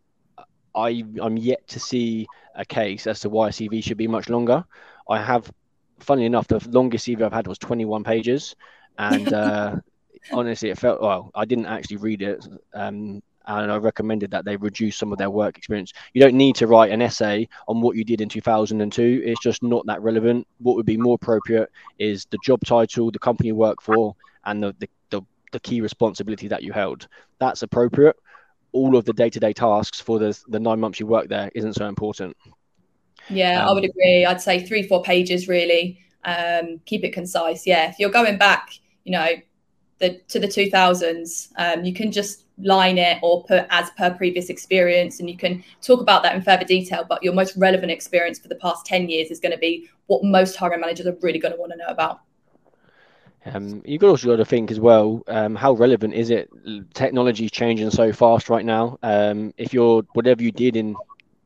I, 0.76 1.04
I'm 1.22 1.38
yet 1.38 1.68
to 1.70 1.80
see 1.80 2.28
a 2.56 2.66
case 2.66 3.08
as 3.08 3.22
to 3.22 3.30
why 3.30 3.50
a 3.50 3.52
CV 3.52 3.84
should 3.84 3.98
be 3.98 4.08
much 4.08 4.30
longer. 4.30 4.64
I 5.10 5.22
have, 5.22 5.52
funnily 6.00 6.26
enough, 6.26 6.48
the 6.48 6.66
longest 6.70 7.08
CV 7.08 7.22
I've 7.22 7.34
had 7.34 7.48
was 7.48 7.58
21 7.58 8.04
pages, 8.04 8.56
and 8.98 9.34
uh, 9.34 9.76
honestly, 10.32 10.70
it 10.70 10.78
felt 10.78 11.02
well. 11.02 11.32
I 11.36 11.46
didn't 11.46 11.66
actually 11.66 11.98
read 11.98 12.22
it, 12.22 12.46
um, 12.74 13.22
and 13.48 13.72
I 13.72 13.78
recommended 13.78 14.32
that 14.32 14.46
they 14.46 14.58
reduce 14.58 14.98
some 14.98 15.12
of 15.12 15.18
their 15.18 15.30
work 15.30 15.58
experience. 15.58 15.94
You 16.14 16.22
don't 16.22 16.36
need 16.36 16.56
to 16.58 16.68
write 16.68 16.92
an 16.92 17.02
essay 17.02 17.48
on 17.68 17.82
what 17.82 17.96
you 17.96 18.04
did 18.04 18.22
in 18.22 18.30
2002. 18.30 19.24
It's 19.26 19.42
just 19.42 19.64
not 19.64 19.86
that 19.88 20.02
relevant. 20.02 20.48
What 20.60 20.76
would 20.76 20.86
be 20.86 20.98
more 20.98 21.16
appropriate 21.16 21.70
is 21.98 22.26
the 22.26 22.38
job 22.44 22.64
title, 22.66 23.10
the 23.10 23.20
company 23.20 23.48
you 23.48 23.56
work 23.56 23.82
for, 23.82 24.16
and 24.46 24.62
the, 24.62 24.76
the, 24.80 24.90
the, 25.10 25.22
the 25.52 25.60
key 25.62 25.82
responsibility 25.82 26.48
that 26.48 26.62
you 26.62 26.72
held. 26.74 27.08
That's 27.40 27.64
appropriate. 27.64 28.18
All 28.72 28.96
of 28.96 29.06
the 29.06 29.14
day-to-day 29.14 29.54
tasks 29.54 30.00
for 30.00 30.20
the, 30.20 30.40
the 30.48 30.60
nine 30.60 30.80
months 30.80 31.00
you 31.00 31.08
work 31.08 31.28
there 31.28 31.52
isn't 31.56 31.74
so 31.74 31.88
important. 31.88 32.36
Yeah, 33.30 33.64
um, 33.64 33.70
I 33.70 33.74
would 33.74 33.86
agree. 33.86 34.26
I'd 34.26 34.42
say 34.42 34.66
three, 34.66 34.84
four 34.84 35.04
pages 35.04 35.48
really. 35.48 36.00
Um, 36.26 36.80
keep 36.86 37.04
it 37.04 37.14
concise. 37.14 37.66
Yeah, 37.66 37.90
if 37.90 38.00
you're 38.00 38.10
going 38.10 38.38
back, 38.38 38.72
you 39.04 39.12
know, 39.12 39.28
the 40.00 40.20
to 40.30 40.40
the 40.40 40.48
2000s, 40.48 41.50
um, 41.58 41.84
you 41.84 41.94
can 41.94 42.12
just 42.12 42.46
line 42.62 42.98
it 42.98 43.20
or 43.22 43.44
put 43.46 43.66
as 43.70 43.90
per 43.92 44.14
previous 44.14 44.50
experience 44.50 45.20
and 45.20 45.30
you 45.30 45.38
can 45.38 45.64
talk 45.82 46.02
about 46.02 46.24
that 46.24 46.36
in 46.36 46.42
further 46.42 46.66
detail 46.66 47.06
but 47.08 47.24
your 47.24 47.34
most 47.34 47.56
relevant 47.56 47.92
experience 47.92 48.38
for 48.38 48.50
the 48.50 48.56
past 48.56 48.86
10 48.86 49.08
years 49.08 49.32
is 49.32 49.40
going 49.40 49.52
to 49.52 49.58
be 49.58 49.88
what 50.08 50.24
most 50.24 50.56
hiring 50.56 50.82
managers 50.82 51.08
are 51.08 51.16
really 51.22 51.40
going 51.40 51.54
to 51.54 51.60
want 51.60 51.72
to 51.72 51.78
know 51.78 51.88
about 51.88 52.22
um, 53.46 53.82
you've 53.86 54.04
also 54.04 54.28
got 54.28 54.36
to 54.38 54.46
think 54.46 54.72
as 54.72 54.80
well 54.80 55.24
um, 55.28 55.56
how 55.56 55.74
relevant 55.74 56.14
is 56.14 56.30
it? 56.30 56.50
Technology 56.94 57.46
is 57.46 57.52
changing 57.52 57.90
so 57.92 58.12
fast 58.12 58.50
right 58.50 58.66
now. 58.66 58.98
Um, 59.02 59.54
if 59.58 59.74
you're 59.74 60.04
whatever 60.14 60.44
you 60.44 60.52
did 60.52 60.76
in 60.76 60.96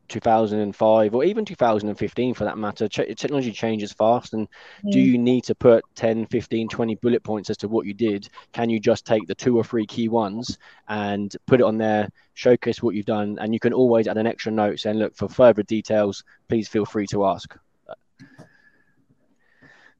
2005 0.09 1.15
or 1.15 1.23
even 1.23 1.45
2015 1.45 2.33
for 2.33 2.43
that 2.43 2.57
matter 2.57 2.87
ch- 2.87 3.15
technology 3.17 3.51
changes 3.51 3.91
fast. 3.91 4.33
And 4.33 4.47
mm. 4.83 4.91
do 4.91 4.99
you 4.99 5.17
need 5.17 5.43
to 5.45 5.55
put 5.55 5.83
10 5.95 6.27
15 6.27 6.67
20 6.67 6.95
bullet 6.95 7.23
points 7.23 7.49
as 7.49 7.57
to 7.57 7.67
what 7.67 7.85
you 7.85 7.93
did? 7.93 8.29
Can 8.51 8.69
you 8.69 8.79
just 8.79 9.05
take 9.05 9.27
the 9.27 9.35
two 9.35 9.57
or 9.57 9.63
three 9.63 9.85
key 9.85 10.09
ones 10.09 10.57
and 10.87 11.35
put 11.47 11.61
it 11.61 11.63
on 11.63 11.77
there 11.77 12.09
showcase 12.35 12.83
what 12.83 12.95
you've 12.95 13.05
done? 13.05 13.37
And 13.39 13.53
you 13.53 13.59
can 13.59 13.73
always 13.73 14.07
add 14.07 14.17
an 14.17 14.27
extra 14.27 14.51
note 14.51 14.79
saying 14.79 14.97
look 14.97 15.15
for 15.15 15.27
further 15.27 15.63
details 15.63 16.23
please 16.47 16.67
feel 16.67 16.85
free 16.85 17.07
to 17.07 17.25
ask. 17.25 17.55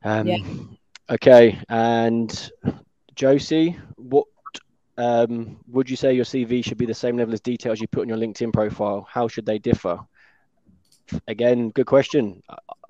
Um, 0.04 0.28
yeah. 0.28 0.38
Okay 1.10 1.60
and 1.70 2.52
josie 3.16 3.78
what 3.98 4.26
um, 4.98 5.58
would 5.68 5.90
you 5.90 5.96
say 5.96 6.14
your 6.14 6.26
CV 6.26 6.64
should 6.64 6.78
be 6.78 6.86
the 6.86 6.94
same 6.94 7.18
level 7.18 7.34
as 7.34 7.42
details 7.42 7.82
you 7.82 7.88
put 7.88 8.02
on 8.02 8.10
your 8.10 8.18
LinkedIn 8.18 8.54
profile? 8.54 9.08
How 9.10 9.28
should 9.28 9.46
they 9.46 9.58
differ? 9.58 10.00
Again, 11.28 11.72
good 11.72 11.88
question. 11.88 12.42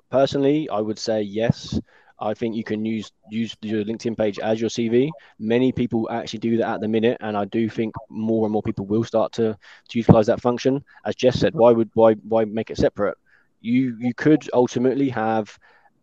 Personally, 0.10 0.70
I 0.70 0.82
would 0.82 1.00
say 1.00 1.22
yes. 1.22 1.80
I 2.20 2.34
think 2.34 2.56
you 2.56 2.64
can 2.64 2.86
use 2.86 3.12
use 3.30 3.56
your 3.62 3.84
LinkedIn 3.84 4.18
page 4.18 4.40
as 4.40 4.62
your 4.62 4.70
CV. 4.70 5.10
Many 5.40 5.72
people 5.72 6.10
actually 6.12 6.40
do 6.40 6.58
that 6.58 6.76
at 6.76 6.82
the 6.82 6.88
minute, 6.88 7.18
and 7.22 7.36
I 7.36 7.46
do 7.46 7.70
think 7.70 7.96
more 8.10 8.46
and 8.46 8.54
more 8.54 8.62
people 8.62 8.86
will 8.86 9.04
start 9.04 9.32
to 9.34 9.58
to 9.90 9.98
utilize 9.98 10.28
that 10.28 10.42
function. 10.42 10.84
As 11.06 11.16
Jess 11.16 11.40
said, 11.40 11.54
why 11.56 11.72
would 11.72 11.90
why 11.96 12.14
why 12.14 12.46
make 12.46 12.70
it 12.70 12.78
separate? 12.78 13.18
You 13.62 13.98
you 14.00 14.14
could 14.14 14.50
ultimately 14.54 15.10
have 15.10 15.58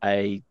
a 0.04 0.42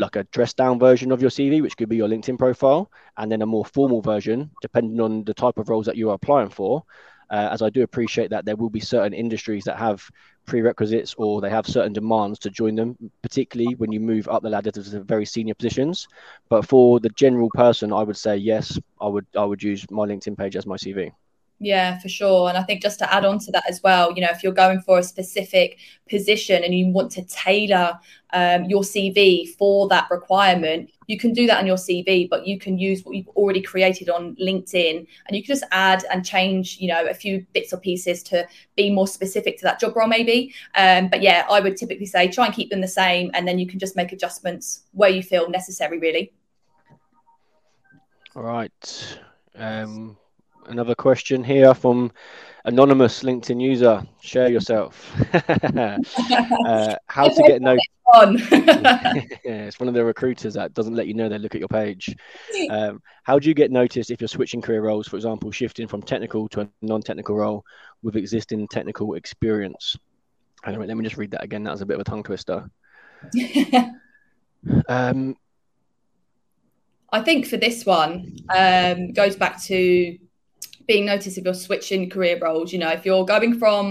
like 0.00 0.16
a 0.16 0.24
dressed 0.24 0.56
down 0.56 0.78
version 0.78 1.12
of 1.12 1.20
your 1.20 1.30
CV, 1.30 1.62
which 1.62 1.76
could 1.76 1.88
be 1.88 1.96
your 1.96 2.08
LinkedIn 2.08 2.38
profile, 2.38 2.90
and 3.16 3.30
then 3.30 3.42
a 3.42 3.46
more 3.46 3.64
formal 3.64 4.00
version, 4.00 4.50
depending 4.62 5.00
on 5.00 5.24
the 5.24 5.34
type 5.34 5.58
of 5.58 5.68
roles 5.68 5.86
that 5.86 5.96
you 5.96 6.10
are 6.10 6.14
applying 6.14 6.48
for. 6.48 6.84
Uh, 7.30 7.48
as 7.52 7.62
I 7.62 7.70
do 7.70 7.82
appreciate 7.82 8.30
that 8.30 8.44
there 8.44 8.56
will 8.56 8.70
be 8.70 8.80
certain 8.80 9.12
industries 9.12 9.62
that 9.64 9.78
have 9.78 10.02
prerequisites 10.46 11.14
or 11.16 11.40
they 11.40 11.50
have 11.50 11.64
certain 11.64 11.92
demands 11.92 12.40
to 12.40 12.50
join 12.50 12.74
them, 12.74 12.96
particularly 13.22 13.76
when 13.76 13.92
you 13.92 14.00
move 14.00 14.26
up 14.26 14.42
the 14.42 14.50
ladder 14.50 14.72
to 14.72 15.00
very 15.04 15.24
senior 15.24 15.54
positions. 15.54 16.08
But 16.48 16.66
for 16.66 16.98
the 16.98 17.10
general 17.10 17.48
person, 17.54 17.92
I 17.92 18.02
would 18.02 18.16
say 18.16 18.36
yes, 18.36 18.78
I 19.00 19.06
would 19.06 19.26
I 19.36 19.44
would 19.44 19.62
use 19.62 19.88
my 19.90 20.06
LinkedIn 20.06 20.36
page 20.36 20.56
as 20.56 20.66
my 20.66 20.76
CV. 20.76 21.12
Yeah, 21.62 21.98
for 21.98 22.08
sure. 22.08 22.48
And 22.48 22.56
I 22.56 22.62
think 22.62 22.80
just 22.80 22.98
to 23.00 23.14
add 23.14 23.26
on 23.26 23.38
to 23.40 23.52
that 23.52 23.64
as 23.68 23.82
well, 23.82 24.14
you 24.14 24.22
know, 24.22 24.30
if 24.30 24.42
you're 24.42 24.50
going 24.50 24.80
for 24.80 24.98
a 24.98 25.02
specific 25.02 25.78
position 26.08 26.64
and 26.64 26.74
you 26.74 26.88
want 26.88 27.12
to 27.12 27.24
tailor 27.26 27.98
um, 28.32 28.64
your 28.64 28.80
CV 28.80 29.46
for 29.46 29.86
that 29.88 30.08
requirement, 30.10 30.90
you 31.06 31.18
can 31.18 31.34
do 31.34 31.46
that 31.46 31.58
on 31.58 31.66
your 31.66 31.76
CV, 31.76 32.30
but 32.30 32.46
you 32.46 32.58
can 32.58 32.78
use 32.78 33.04
what 33.04 33.14
you've 33.14 33.28
already 33.28 33.60
created 33.60 34.08
on 34.08 34.34
LinkedIn 34.36 35.06
and 35.26 35.36
you 35.36 35.42
can 35.42 35.54
just 35.54 35.64
add 35.70 36.02
and 36.10 36.24
change, 36.24 36.78
you 36.80 36.88
know, 36.88 37.06
a 37.06 37.12
few 37.12 37.44
bits 37.52 37.74
or 37.74 37.76
pieces 37.76 38.22
to 38.22 38.48
be 38.74 38.90
more 38.90 39.06
specific 39.06 39.58
to 39.58 39.64
that 39.64 39.78
job 39.78 39.94
role, 39.94 40.08
maybe. 40.08 40.54
Um, 40.76 41.08
but 41.08 41.20
yeah, 41.20 41.44
I 41.50 41.60
would 41.60 41.76
typically 41.76 42.06
say 42.06 42.28
try 42.28 42.46
and 42.46 42.54
keep 42.54 42.70
them 42.70 42.80
the 42.80 42.88
same 42.88 43.30
and 43.34 43.46
then 43.46 43.58
you 43.58 43.66
can 43.66 43.78
just 43.78 43.96
make 43.96 44.12
adjustments 44.12 44.84
where 44.92 45.10
you 45.10 45.22
feel 45.22 45.50
necessary, 45.50 45.98
really. 45.98 46.32
All 48.34 48.44
right. 48.44 49.18
Um, 49.56 50.16
another 50.70 50.94
question 50.94 51.44
here 51.44 51.74
from 51.74 52.10
anonymous 52.64 53.22
LinkedIn 53.22 53.60
user. 53.60 54.02
Share 54.20 54.48
yourself. 54.48 55.14
uh, 55.34 56.96
how 57.06 57.28
to 57.28 57.42
get 57.46 57.60
no? 57.60 57.76
yeah, 58.14 58.32
it's 59.44 59.78
one 59.78 59.88
of 59.88 59.94
the 59.94 60.04
recruiters 60.04 60.54
that 60.54 60.74
doesn't 60.74 60.94
let 60.94 61.06
you 61.06 61.14
know 61.14 61.28
they 61.28 61.38
look 61.38 61.54
at 61.54 61.60
your 61.60 61.68
page. 61.68 62.16
Um, 62.70 63.00
how 63.24 63.38
do 63.38 63.48
you 63.48 63.54
get 63.54 63.70
noticed 63.70 64.10
if 64.10 64.20
you're 64.20 64.28
switching 64.28 64.60
career 64.60 64.82
roles? 64.82 65.08
For 65.08 65.16
example, 65.16 65.50
shifting 65.50 65.88
from 65.88 66.02
technical 66.02 66.48
to 66.50 66.60
a 66.60 66.68
non-technical 66.82 67.34
role 67.34 67.64
with 68.02 68.16
existing 68.16 68.68
technical 68.68 69.14
experience. 69.14 69.96
Anyway, 70.66 70.86
let 70.86 70.96
me 70.96 71.02
just 71.02 71.16
read 71.16 71.30
that 71.32 71.42
again. 71.42 71.64
That 71.64 71.72
was 71.72 71.80
a 71.80 71.86
bit 71.86 71.94
of 71.94 72.00
a 72.02 72.04
tongue 72.04 72.22
twister. 72.22 72.70
um, 74.88 75.36
I 77.12 77.20
think 77.22 77.46
for 77.46 77.56
this 77.56 77.84
one, 77.84 78.36
um, 78.54 79.12
goes 79.12 79.36
back 79.36 79.60
to 79.64 80.18
being 80.90 81.06
noticed 81.06 81.38
if 81.38 81.44
you're 81.44 81.54
switching 81.54 82.10
career 82.10 82.36
roles. 82.42 82.72
You 82.72 82.80
know, 82.80 82.90
if 82.90 83.06
you're 83.06 83.24
going 83.24 83.56
from 83.60 83.82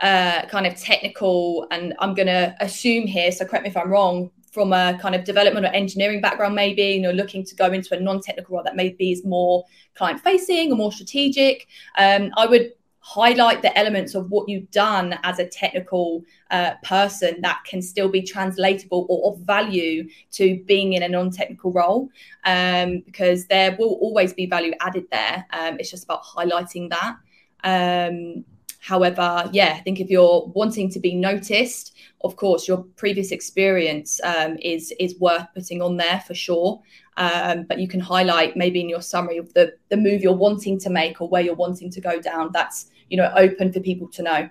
uh, 0.00 0.42
kind 0.54 0.66
of 0.66 0.74
technical, 0.78 1.66
and 1.70 1.94
I'm 2.00 2.14
going 2.14 2.26
to 2.38 2.54
assume 2.60 3.06
here, 3.06 3.32
so 3.32 3.46
correct 3.46 3.64
me 3.64 3.70
if 3.70 3.78
I'm 3.78 3.90
wrong, 3.90 4.30
from 4.52 4.74
a 4.74 4.98
kind 5.00 5.14
of 5.14 5.24
development 5.24 5.64
or 5.64 5.70
engineering 5.70 6.20
background, 6.20 6.54
maybe, 6.54 6.94
and 6.94 7.02
you're 7.02 7.14
looking 7.22 7.44
to 7.46 7.54
go 7.54 7.66
into 7.66 7.96
a 7.96 8.00
non-technical 8.00 8.56
role 8.56 8.64
that 8.64 8.76
maybe 8.76 9.10
is 9.10 9.24
more 9.24 9.64
client-facing 9.94 10.70
or 10.70 10.76
more 10.76 10.92
strategic. 10.92 11.66
Um, 11.96 12.30
I 12.36 12.44
would 12.46 12.72
highlight 13.08 13.62
the 13.62 13.78
elements 13.78 14.14
of 14.14 14.30
what 14.30 14.46
you've 14.50 14.70
done 14.70 15.18
as 15.22 15.38
a 15.38 15.46
technical 15.46 16.22
uh, 16.50 16.72
person 16.82 17.40
that 17.40 17.58
can 17.64 17.80
still 17.80 18.10
be 18.10 18.20
translatable 18.20 19.06
or 19.08 19.32
of 19.32 19.40
value 19.40 20.06
to 20.30 20.62
being 20.66 20.92
in 20.92 21.02
a 21.02 21.08
non-technical 21.08 21.72
role 21.72 22.10
um, 22.44 23.00
because 23.06 23.46
there 23.46 23.74
will 23.78 23.94
always 24.02 24.34
be 24.34 24.44
value 24.44 24.74
added 24.80 25.06
there. 25.10 25.46
Um, 25.58 25.78
it's 25.78 25.90
just 25.90 26.04
about 26.04 26.22
highlighting 26.22 26.90
that. 26.90 27.16
Um, 27.64 28.44
however 28.80 29.50
yeah 29.52 29.74
i 29.74 29.80
think 29.80 29.98
if 29.98 30.08
you're 30.08 30.46
wanting 30.54 30.88
to 30.88 31.00
be 31.00 31.12
noticed 31.12 31.96
of 32.22 32.36
course 32.36 32.68
your 32.68 32.78
previous 32.96 33.32
experience 33.32 34.20
um, 34.22 34.56
is 34.62 34.92
is 34.98 35.18
worth 35.18 35.46
putting 35.54 35.82
on 35.82 35.96
there 35.96 36.20
for 36.26 36.34
sure. 36.34 36.80
Um, 37.16 37.64
but 37.64 37.80
you 37.80 37.88
can 37.88 37.98
highlight 37.98 38.56
maybe 38.56 38.80
in 38.80 38.88
your 38.88 39.02
summary 39.02 39.38
of 39.38 39.52
the 39.54 39.74
the 39.88 39.96
move 39.96 40.22
you're 40.22 40.32
wanting 40.32 40.78
to 40.80 40.90
make 40.90 41.20
or 41.20 41.28
where 41.28 41.42
you're 41.42 41.54
wanting 41.54 41.90
to 41.90 42.00
go 42.00 42.20
down. 42.20 42.50
That's 42.52 42.90
you 43.08 43.16
know 43.16 43.32
open 43.36 43.72
for 43.72 43.80
people 43.80 44.08
to 44.08 44.22
know 44.22 44.48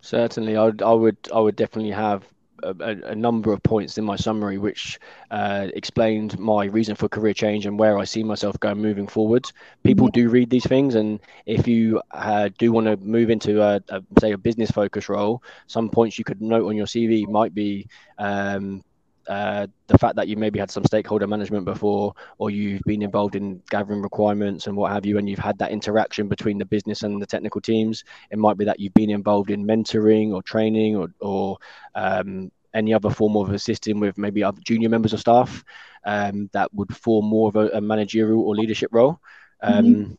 certainly 0.00 0.56
i 0.56 0.64
would 0.64 0.82
i 0.82 0.92
would 0.92 1.16
i 1.34 1.40
would 1.40 1.56
definitely 1.56 1.90
have 1.90 2.24
a, 2.62 2.96
a, 3.04 3.14
number 3.14 3.52
of 3.52 3.62
points 3.62 3.98
in 3.98 4.04
my 4.04 4.16
summary 4.16 4.58
which 4.58 4.98
uh, 5.30 5.68
explained 5.74 6.38
my 6.38 6.64
reason 6.66 6.94
for 6.94 7.08
career 7.08 7.34
change 7.34 7.66
and 7.66 7.78
where 7.78 7.98
I 7.98 8.04
see 8.04 8.22
myself 8.22 8.58
going 8.60 8.78
moving 8.78 9.06
forward. 9.06 9.50
People 9.82 10.08
mm-hmm. 10.08 10.20
do 10.20 10.28
read 10.28 10.50
these 10.50 10.66
things, 10.66 10.94
and 10.94 11.20
if 11.46 11.66
you 11.66 12.00
uh, 12.10 12.50
do 12.58 12.72
want 12.72 12.86
to 12.86 12.96
move 12.98 13.30
into 13.30 13.62
a, 13.62 13.80
a, 13.88 14.02
say 14.20 14.32
a 14.32 14.38
business 14.38 14.70
focus 14.70 15.08
role, 15.08 15.42
some 15.66 15.88
points 15.88 16.18
you 16.18 16.24
could 16.24 16.40
note 16.40 16.66
on 16.66 16.76
your 16.76 16.86
CV 16.86 17.28
might 17.28 17.54
be 17.54 17.86
um, 18.18 18.84
uh, 19.30 19.68
the 19.86 19.96
fact 19.96 20.16
that 20.16 20.26
you 20.26 20.36
maybe 20.36 20.58
had 20.58 20.72
some 20.72 20.84
stakeholder 20.84 21.28
management 21.28 21.64
before, 21.64 22.12
or 22.38 22.50
you've 22.50 22.82
been 22.84 23.00
involved 23.00 23.36
in 23.36 23.62
gathering 23.70 24.02
requirements 24.02 24.66
and 24.66 24.76
what 24.76 24.90
have 24.90 25.06
you, 25.06 25.18
and 25.18 25.30
you've 25.30 25.38
had 25.38 25.56
that 25.58 25.70
interaction 25.70 26.26
between 26.26 26.58
the 26.58 26.64
business 26.64 27.04
and 27.04 27.22
the 27.22 27.26
technical 27.26 27.60
teams. 27.60 28.02
It 28.32 28.38
might 28.38 28.58
be 28.58 28.64
that 28.64 28.80
you've 28.80 28.92
been 28.92 29.08
involved 29.08 29.52
in 29.52 29.64
mentoring 29.64 30.32
or 30.32 30.42
training 30.42 30.96
or, 30.96 31.14
or 31.20 31.58
um, 31.94 32.50
any 32.74 32.92
other 32.92 33.08
form 33.08 33.36
of 33.36 33.50
assisting 33.50 34.00
with 34.00 34.18
maybe 34.18 34.42
other 34.42 34.60
junior 34.66 34.88
members 34.88 35.12
of 35.12 35.20
staff 35.20 35.64
um, 36.04 36.50
that 36.52 36.74
would 36.74 36.96
form 36.96 37.26
more 37.26 37.50
of 37.50 37.54
a, 37.54 37.68
a 37.68 37.80
managerial 37.80 38.42
or 38.42 38.56
leadership 38.56 38.90
role. 38.92 39.20
Um, 39.62 39.84
mm-hmm 39.84 40.12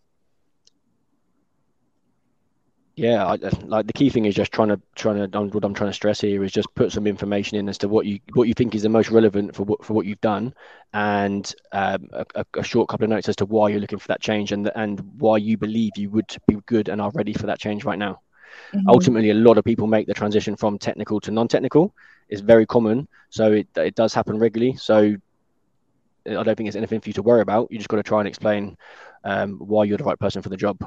yeah, 2.95 3.25
I, 3.25 3.37
like 3.63 3.87
the 3.87 3.93
key 3.93 4.09
thing 4.09 4.25
is 4.25 4.35
just 4.35 4.51
trying 4.51 4.67
to 4.67 4.79
trying 4.95 5.31
to 5.31 5.39
what 5.39 5.63
I'm 5.63 5.73
trying 5.73 5.89
to 5.89 5.93
stress 5.93 6.19
here 6.19 6.43
is 6.43 6.51
just 6.51 6.73
put 6.75 6.91
some 6.91 7.07
information 7.07 7.57
in 7.57 7.69
as 7.69 7.77
to 7.79 7.87
what 7.87 8.05
you 8.05 8.19
what 8.33 8.47
you 8.47 8.53
think 8.53 8.75
is 8.75 8.81
the 8.81 8.89
most 8.89 9.09
relevant 9.09 9.55
for 9.55 9.63
what 9.63 9.83
for 9.85 9.93
what 9.93 10.05
you've 10.05 10.21
done, 10.21 10.53
and 10.93 11.53
um, 11.71 12.09
a, 12.11 12.45
a, 12.55 12.63
short 12.63 12.89
couple 12.89 13.05
of 13.05 13.09
notes 13.09 13.29
as 13.29 13.35
to 13.37 13.45
why 13.45 13.69
you're 13.69 13.79
looking 13.79 13.99
for 13.99 14.09
that 14.09 14.21
change 14.21 14.51
and 14.51 14.69
and 14.75 14.99
why 15.19 15.37
you 15.37 15.57
believe 15.57 15.91
you 15.95 16.09
would 16.09 16.35
be 16.47 16.57
good 16.65 16.89
and 16.89 17.01
are 17.01 17.11
ready 17.11 17.33
for 17.33 17.45
that 17.45 17.59
change 17.59 17.85
right 17.85 17.99
now. 17.99 18.19
Mm-hmm. 18.73 18.89
Ultimately, 18.89 19.29
a 19.29 19.35
lot 19.35 19.57
of 19.57 19.63
people 19.63 19.87
make 19.87 20.07
the 20.07 20.13
transition 20.13 20.57
from 20.57 20.77
technical 20.77 21.21
to 21.21 21.31
non-technical. 21.31 21.93
It's 22.27 22.41
very 22.41 22.65
common, 22.65 23.07
so 23.29 23.53
it 23.53 23.67
it 23.77 23.95
does 23.95 24.13
happen 24.13 24.37
regularly. 24.37 24.75
So 24.75 25.15
I 26.27 26.43
don't 26.43 26.55
think 26.55 26.67
it's 26.67 26.75
anything 26.75 26.99
for 26.99 27.09
you 27.09 27.13
to 27.13 27.23
worry 27.23 27.41
about. 27.41 27.71
You 27.71 27.77
just 27.77 27.89
got 27.89 27.97
to 27.97 28.03
try 28.03 28.19
and 28.19 28.27
explain 28.27 28.77
um, 29.23 29.59
why 29.59 29.85
you're 29.85 29.97
the 29.97 30.03
right 30.03 30.19
person 30.19 30.41
for 30.41 30.49
the 30.49 30.57
job. 30.57 30.77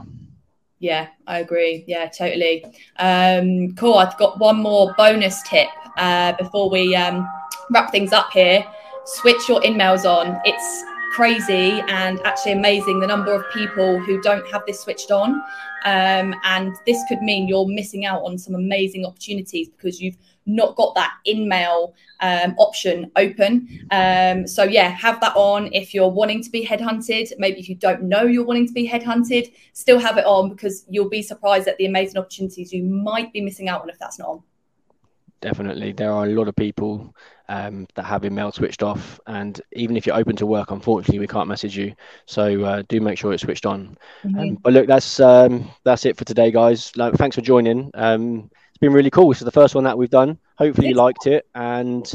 Yeah, 0.84 1.06
I 1.26 1.38
agree. 1.38 1.82
Yeah, 1.86 2.10
totally. 2.10 2.62
Um, 2.98 3.74
cool. 3.74 3.94
I've 3.94 4.18
got 4.18 4.38
one 4.38 4.58
more 4.58 4.94
bonus 4.98 5.42
tip 5.44 5.68
uh, 5.96 6.34
before 6.34 6.68
we 6.68 6.94
um, 6.94 7.26
wrap 7.70 7.90
things 7.90 8.12
up 8.12 8.30
here. 8.34 8.62
Switch 9.06 9.48
your 9.48 9.64
in-mails 9.64 10.04
on. 10.04 10.38
It's 10.44 10.84
crazy 11.12 11.80
and 11.88 12.20
actually 12.26 12.52
amazing 12.52 13.00
the 13.00 13.06
number 13.06 13.32
of 13.32 13.42
people 13.54 13.98
who 13.98 14.20
don't 14.20 14.46
have 14.52 14.62
this 14.66 14.78
switched 14.80 15.10
on. 15.10 15.42
Um, 15.86 16.34
and 16.44 16.76
this 16.84 17.02
could 17.08 17.22
mean 17.22 17.48
you're 17.48 17.66
missing 17.66 18.04
out 18.04 18.20
on 18.22 18.36
some 18.36 18.54
amazing 18.54 19.06
opportunities 19.06 19.70
because 19.70 20.02
you've 20.02 20.18
not 20.46 20.76
got 20.76 20.94
that 20.94 21.14
in-mail 21.24 21.94
um, 22.20 22.54
option 22.58 23.10
open. 23.16 23.86
Um, 23.90 24.46
so 24.46 24.64
yeah, 24.64 24.88
have 24.88 25.20
that 25.20 25.34
on 25.36 25.72
if 25.72 25.94
you're 25.94 26.08
wanting 26.08 26.42
to 26.42 26.50
be 26.50 26.64
headhunted. 26.64 27.32
Maybe 27.38 27.60
if 27.60 27.68
you 27.68 27.74
don't 27.74 28.02
know 28.02 28.22
you're 28.22 28.44
wanting 28.44 28.66
to 28.66 28.72
be 28.72 28.88
headhunted, 28.88 29.52
still 29.72 29.98
have 29.98 30.18
it 30.18 30.24
on 30.26 30.50
because 30.50 30.84
you'll 30.88 31.08
be 31.08 31.22
surprised 31.22 31.68
at 31.68 31.76
the 31.78 31.86
amazing 31.86 32.18
opportunities 32.18 32.72
you 32.72 32.84
might 32.84 33.32
be 33.32 33.40
missing 33.40 33.68
out 33.68 33.82
on 33.82 33.88
if 33.90 33.98
that's 33.98 34.18
not 34.18 34.28
on. 34.28 34.42
Definitely, 35.40 35.92
there 35.92 36.10
are 36.10 36.24
a 36.24 36.30
lot 36.30 36.48
of 36.48 36.56
people 36.56 37.14
um, 37.50 37.86
that 37.96 38.04
have 38.04 38.24
in-mail 38.24 38.50
switched 38.50 38.82
off, 38.82 39.20
and 39.26 39.60
even 39.72 39.94
if 39.94 40.06
you're 40.06 40.16
open 40.16 40.36
to 40.36 40.46
work, 40.46 40.70
unfortunately, 40.70 41.18
we 41.18 41.26
can't 41.26 41.48
message 41.48 41.76
you. 41.76 41.94
So 42.24 42.64
uh, 42.64 42.82
do 42.88 42.98
make 42.98 43.18
sure 43.18 43.30
it's 43.30 43.42
switched 43.42 43.66
on. 43.66 43.98
Mm-hmm. 44.24 44.38
Um, 44.38 44.54
but 44.62 44.72
look, 44.72 44.86
that's 44.86 45.20
um, 45.20 45.70
that's 45.84 46.06
it 46.06 46.16
for 46.16 46.24
today, 46.24 46.50
guys. 46.50 46.96
Like, 46.96 47.12
thanks 47.14 47.36
for 47.36 47.42
joining. 47.42 47.90
It's 48.74 48.80
been 48.80 48.92
really 48.92 49.10
cool. 49.10 49.28
This 49.28 49.40
is 49.40 49.44
the 49.44 49.52
first 49.52 49.76
one 49.76 49.84
that 49.84 49.96
we've 49.96 50.10
done. 50.10 50.36
Hopefully 50.58 50.88
you 50.88 50.94
liked 50.94 51.28
it, 51.28 51.46
and 51.54 52.12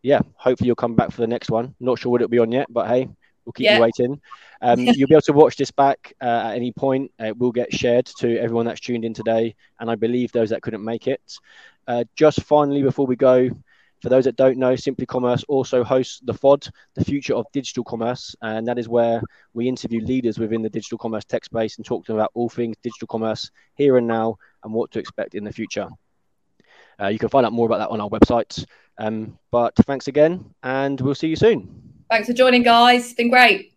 yeah, 0.00 0.20
hopefully 0.36 0.68
you'll 0.68 0.76
come 0.76 0.94
back 0.94 1.10
for 1.10 1.22
the 1.22 1.26
next 1.26 1.50
one. 1.50 1.74
Not 1.80 1.98
sure 1.98 2.12
what 2.12 2.20
it'll 2.20 2.30
be 2.30 2.38
on 2.38 2.52
yet, 2.52 2.68
but 2.70 2.86
hey, 2.86 3.08
we'll 3.44 3.52
keep 3.52 3.64
yeah. 3.64 3.78
you 3.78 3.82
waiting. 3.82 4.20
Um, 4.62 4.78
you'll 4.78 5.08
be 5.08 5.14
able 5.14 5.22
to 5.22 5.32
watch 5.32 5.56
this 5.56 5.72
back 5.72 6.14
uh, 6.22 6.24
at 6.24 6.54
any 6.54 6.70
point. 6.70 7.10
It 7.18 7.36
will 7.36 7.50
get 7.50 7.74
shared 7.74 8.06
to 8.18 8.38
everyone 8.38 8.66
that's 8.66 8.78
tuned 8.78 9.04
in 9.04 9.12
today, 9.12 9.56
and 9.80 9.90
I 9.90 9.96
believe 9.96 10.30
those 10.30 10.50
that 10.50 10.62
couldn't 10.62 10.84
make 10.84 11.08
it. 11.08 11.20
Uh, 11.88 12.04
just 12.14 12.42
finally, 12.42 12.84
before 12.84 13.06
we 13.08 13.16
go, 13.16 13.50
for 14.00 14.08
those 14.08 14.24
that 14.26 14.36
don't 14.36 14.58
know, 14.58 14.76
Simply 14.76 15.04
Commerce 15.04 15.44
also 15.48 15.82
hosts 15.82 16.20
the 16.22 16.32
FOD, 16.32 16.70
the 16.94 17.04
Future 17.04 17.34
of 17.34 17.46
Digital 17.52 17.82
Commerce, 17.82 18.36
and 18.40 18.68
that 18.68 18.78
is 18.78 18.88
where 18.88 19.20
we 19.52 19.66
interview 19.66 20.00
leaders 20.00 20.38
within 20.38 20.62
the 20.62 20.70
digital 20.70 20.98
commerce 20.98 21.24
tech 21.24 21.44
space 21.44 21.76
and 21.76 21.84
talk 21.84 22.04
to 22.04 22.12
them 22.12 22.20
about 22.20 22.30
all 22.34 22.48
things 22.48 22.76
digital 22.84 23.08
commerce 23.08 23.50
here 23.74 23.96
and 23.96 24.06
now 24.06 24.36
and 24.64 24.72
what 24.72 24.90
to 24.92 24.98
expect 24.98 25.34
in 25.34 25.44
the 25.44 25.52
future. 25.52 25.88
Uh, 27.00 27.08
you 27.08 27.18
can 27.18 27.28
find 27.28 27.46
out 27.46 27.52
more 27.52 27.66
about 27.66 27.78
that 27.78 27.90
on 27.90 28.00
our 28.00 28.08
website. 28.08 28.64
Um, 28.98 29.38
but 29.50 29.74
thanks 29.86 30.08
again, 30.08 30.44
and 30.62 31.00
we'll 31.00 31.14
see 31.14 31.28
you 31.28 31.36
soon. 31.36 31.82
Thanks 32.10 32.26
for 32.26 32.34
joining, 32.34 32.62
guys. 32.62 33.04
It's 33.04 33.14
been 33.14 33.30
great. 33.30 33.72